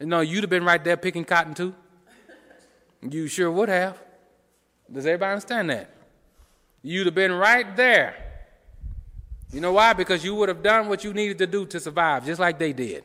[0.00, 1.74] No, you'd have been right there picking cotton too.
[3.00, 3.96] You sure would have.
[4.90, 5.90] Does everybody understand that?
[6.82, 8.16] You'd have been right there.
[9.52, 9.92] You know why?
[9.94, 12.72] Because you would have done what you needed to do to survive, just like they
[12.72, 13.04] did.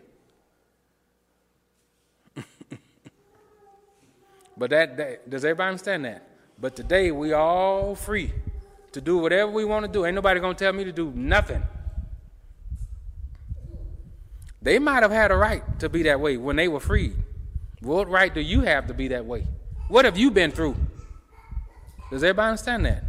[4.57, 6.27] but that, that, does everybody understand that?
[6.59, 8.31] But today we all free
[8.93, 10.05] to do whatever we want to do.
[10.05, 11.63] Ain't nobody gonna tell me to do nothing.
[14.61, 17.15] They might have had a right to be that way when they were freed.
[17.81, 19.45] What right do you have to be that way?
[19.89, 20.75] What have you been through?
[22.09, 23.03] Does everybody understand that?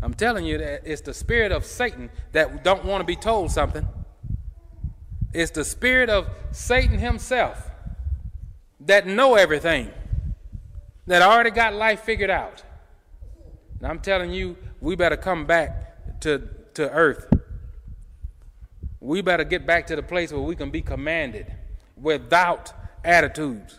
[0.00, 3.50] I'm telling you that it's the spirit of Satan that don't want to be told
[3.50, 3.86] something.
[5.32, 7.70] It's the spirit of Satan himself
[8.80, 9.90] that know everything,
[11.06, 12.62] that already got life figured out.
[13.78, 17.32] And I'm telling you, we better come back to, to earth.
[19.00, 21.52] We better get back to the place where we can be commanded
[21.96, 22.72] without
[23.04, 23.78] attitudes.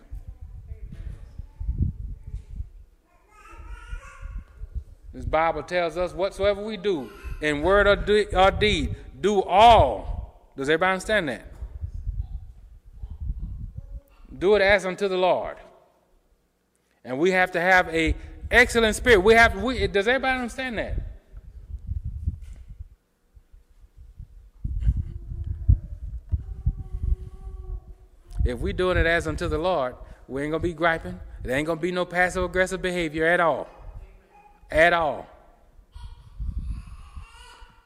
[5.13, 7.09] This Bible tells us whatsoever we do,
[7.41, 10.51] in word or, de- or deed, do all.
[10.55, 11.45] Does everybody understand that?
[14.37, 15.57] Do it as unto the Lord.
[17.07, 18.15] And we have to have a
[18.51, 19.19] excellent spirit.
[19.19, 19.63] We have.
[19.63, 20.97] We, does everybody understand that?
[28.43, 29.95] If we're doing it as unto the Lord,
[30.27, 31.17] we ain't gonna be griping.
[31.43, 33.69] There ain't gonna be no passive aggressive behavior at all.
[34.69, 35.27] At all.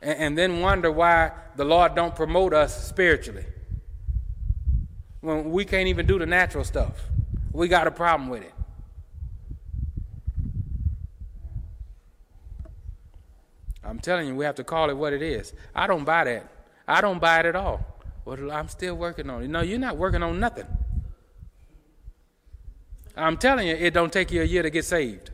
[0.02, 3.46] And, and then wonder why the Lord don't promote us spiritually.
[5.20, 7.04] When we can't even do the natural stuff.
[7.52, 8.54] We got a problem with it.
[13.92, 15.52] I'm telling you, we have to call it what it is.
[15.76, 16.50] I don't buy that.
[16.88, 17.86] I don't buy it at all.
[18.24, 19.50] Well, I'm still working on it.
[19.50, 20.66] No, you're not working on nothing.
[23.18, 25.32] I'm telling you, it don't take you a year to get saved.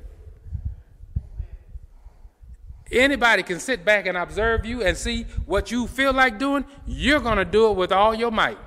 [2.92, 7.20] Anybody can sit back and observe you and see what you feel like doing, you're
[7.20, 8.58] going to do it with all your might.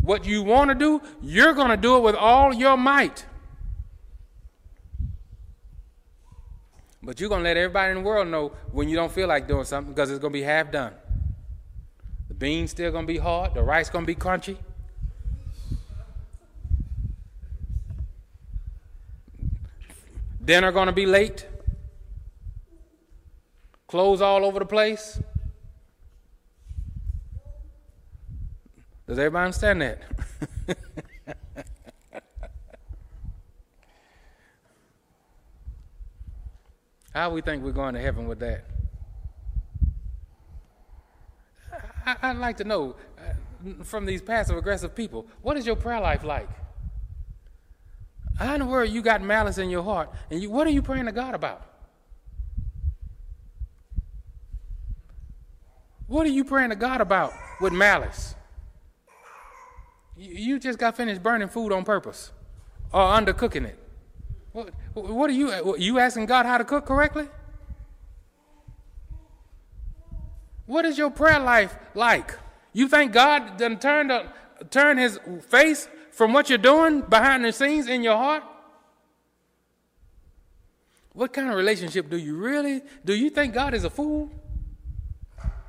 [0.00, 3.24] What you want to do, you're going to do it with all your might.
[7.02, 9.48] But you're going to let everybody in the world know when you don't feel like
[9.48, 10.94] doing something because it's going to be half done.
[12.28, 14.56] The beans still going to be hard, the rice going to be crunchy.
[20.44, 21.46] Dinner going to be late.
[23.86, 25.20] Clothes all over the place.
[29.06, 30.02] Does everybody understand that?
[37.14, 38.64] How we think we're going to heaven with that?
[42.04, 46.00] I, would like to know uh, from these passive aggressive people what is your prayer
[46.00, 46.48] life like?
[48.36, 50.82] How in the world you got malice in your heart, and you, what are you
[50.82, 51.66] praying to God about?
[56.06, 58.34] What are you praying to God about with malice?
[60.16, 62.32] You, you just got finished burning food on purpose
[62.92, 63.81] or undercooking it.
[64.52, 65.76] What, what are you?
[65.76, 67.28] You asking God how to cook correctly?
[70.66, 72.38] What is your prayer life like?
[72.72, 74.26] You think God done turn the,
[74.70, 75.18] turn His
[75.48, 78.44] face from what you're doing behind the scenes in your heart?
[81.14, 84.30] What kind of relationship do you really do you think God is a fool?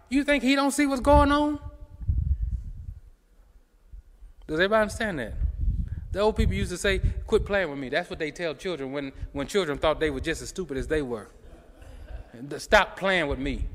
[0.09, 1.59] You think he don't see what's going on?
[4.47, 5.33] Does everybody understand that?
[6.13, 7.89] The old people used to say, quit playing with me.
[7.89, 10.87] That's what they tell children when, when children thought they were just as stupid as
[10.87, 11.27] they were.
[12.57, 13.65] Stop playing with me.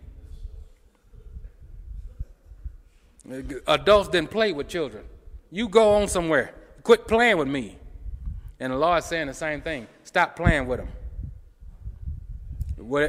[3.67, 5.05] Adults didn't play with children.
[5.51, 6.55] You go on somewhere.
[6.85, 7.77] Quit playing with me.
[8.61, 9.89] And the Lord's saying the same thing.
[10.05, 10.89] Stop playing with them.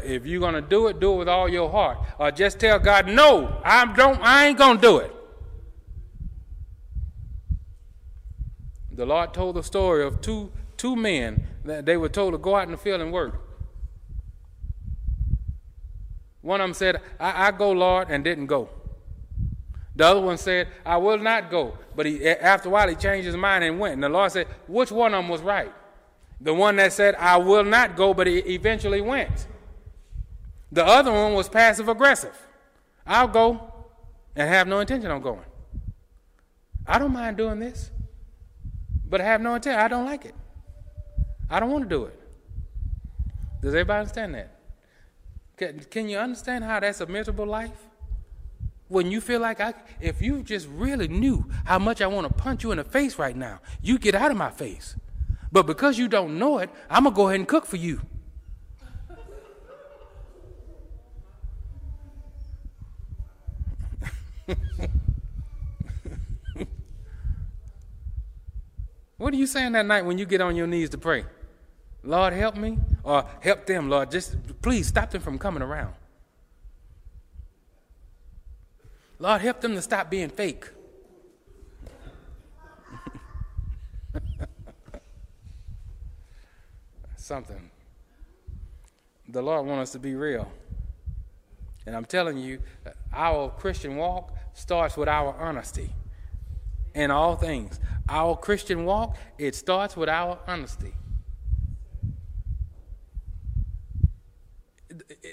[0.04, 2.00] If you're gonna do it, do it with all your heart.
[2.18, 5.14] Or just tell God, no, I don't I ain't gonna do it.
[9.00, 12.58] The Lord told the story of two two men that they were told to go
[12.58, 13.42] out in the field and work.
[16.42, 18.68] One of them said, I, I go, Lord, and didn't go.
[19.96, 21.78] The other one said, I will not go.
[21.96, 23.94] But he, after a while, he changed his mind and went.
[23.94, 25.72] And the Lord said, Which one of them was right?
[26.42, 29.48] The one that said, I will not go, but he eventually went.
[30.74, 32.38] The other one was passive aggressive.
[33.08, 33.74] I'll go
[34.36, 35.46] and have no intention of going.
[36.86, 37.92] I don't mind doing this,
[39.10, 39.80] but I have no intent.
[39.80, 40.36] I don't like it.
[41.50, 42.20] I don't want to do it.
[43.62, 44.60] Does everybody understand that?
[45.58, 47.90] Can, can you understand how that's a miserable life?
[48.90, 52.34] when you feel like I, if you just really knew how much I want to
[52.34, 54.96] punch you in the face right now, you get out of my face.
[55.52, 58.02] But because you don't know it, I'm going to go ahead and cook for you.
[69.20, 71.26] what are you saying that night when you get on your knees to pray?
[72.04, 72.78] Lord, help me?
[73.04, 74.10] Or help them, Lord.
[74.12, 75.94] Just please stop them from coming around.
[79.20, 80.70] Lord, help them to stop being fake.
[87.18, 87.70] Something.
[89.28, 90.50] The Lord wants us to be real.
[91.86, 92.60] And I'm telling you,
[93.12, 95.90] our Christian walk starts with our honesty
[96.94, 97.80] in all things.
[98.08, 100.94] Our Christian walk, it starts with our honesty.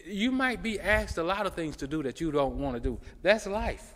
[0.07, 2.81] you might be asked a lot of things to do that you don't want to
[2.81, 2.99] do.
[3.23, 3.95] That's life.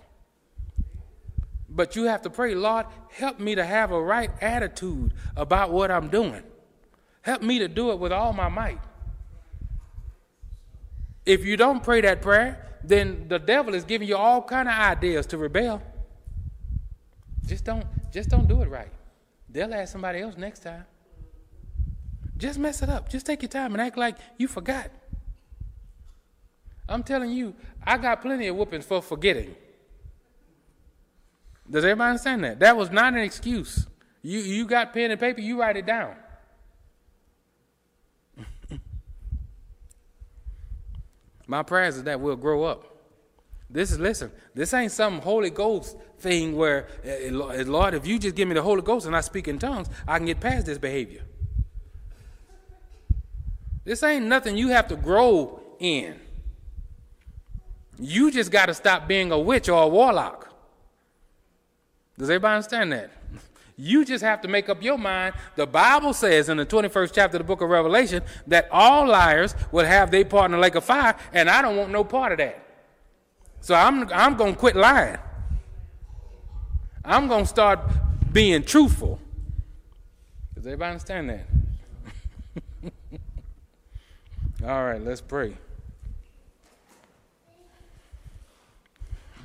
[1.68, 5.90] But you have to pray, Lord, help me to have a right attitude about what
[5.90, 6.42] I'm doing.
[7.22, 8.80] Help me to do it with all my might.
[11.24, 14.74] If you don't pray that prayer, then the devil is giving you all kind of
[14.74, 15.82] ideas to rebel.
[17.50, 18.92] Just don't just don't do it right.
[19.48, 20.84] They'll ask somebody else next time.
[22.36, 23.08] Just mess it up.
[23.08, 24.88] Just take your time and act like you forgot.
[26.88, 29.56] I'm telling you, I got plenty of whoopings for forgetting.
[31.68, 32.60] Does everybody understand that?
[32.60, 33.84] That was not an excuse.
[34.22, 36.14] You, you got pen and paper, you write it down.
[41.48, 42.89] My prayers is that we'll grow up.
[43.72, 48.34] This is, listen, this ain't some Holy Ghost thing where, uh, Lord, if you just
[48.34, 50.78] give me the Holy Ghost and I speak in tongues, I can get past this
[50.78, 51.22] behavior.
[53.84, 56.18] This ain't nothing you have to grow in.
[57.98, 60.52] You just got to stop being a witch or a warlock.
[62.18, 63.10] Does everybody understand that?
[63.82, 65.34] You just have to make up your mind.
[65.56, 69.54] The Bible says in the 21st chapter of the book of Revelation that all liars
[69.72, 72.32] will have their part in the lake of fire, and I don't want no part
[72.32, 72.69] of that.
[73.60, 75.18] So I'm, I'm going to quit lying.
[77.04, 77.80] I'm going to start
[78.32, 79.20] being truthful.
[80.54, 81.46] Does everybody understand that?
[84.64, 85.56] all right, let's pray.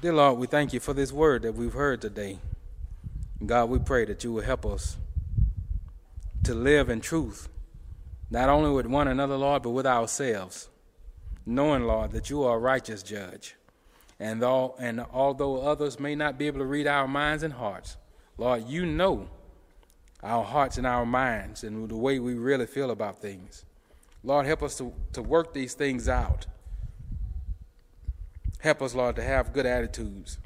[0.02, 2.40] Dear Lord, we thank you for this word that we've heard today.
[3.46, 4.98] God, we pray that you will help us
[6.44, 7.50] to live in truth,
[8.30, 10.70] not only with one another, Lord, but with ourselves,
[11.46, 13.56] knowing, Lord, that you are a righteous judge.
[14.20, 17.98] And, all, and although others may not be able to read our minds and hearts,
[18.38, 19.28] Lord, you know
[20.24, 23.66] our hearts and our minds and the way we really feel about things.
[24.24, 26.48] Lord, help us to, to work these things out
[28.66, 30.40] Help us, Lord, to have good attitudes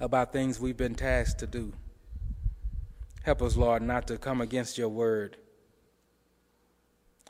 [0.00, 1.74] about things we've been tasked to do.
[3.24, 5.36] Help us, Lord, not to come against your word.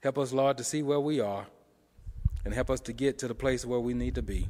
[0.01, 1.49] Help us, Lord, to see where we are
[2.45, 4.49] and help us to get to the place where we need to be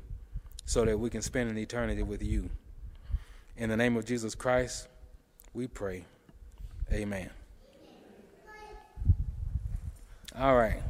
[0.69, 2.51] so that we can spend an eternity with you.
[3.57, 4.87] In the name of Jesus Christ,
[5.55, 6.05] we pray.
[6.93, 7.31] Amen.
[10.39, 10.83] All right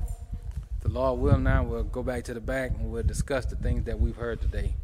[0.89, 3.85] the Lord will now, we'll go back to the back and we'll discuss the things
[3.85, 4.75] that we've heard today.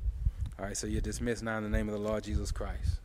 [0.59, 3.01] All right, so you're dismissed now in the name of the Lord Jesus Christ.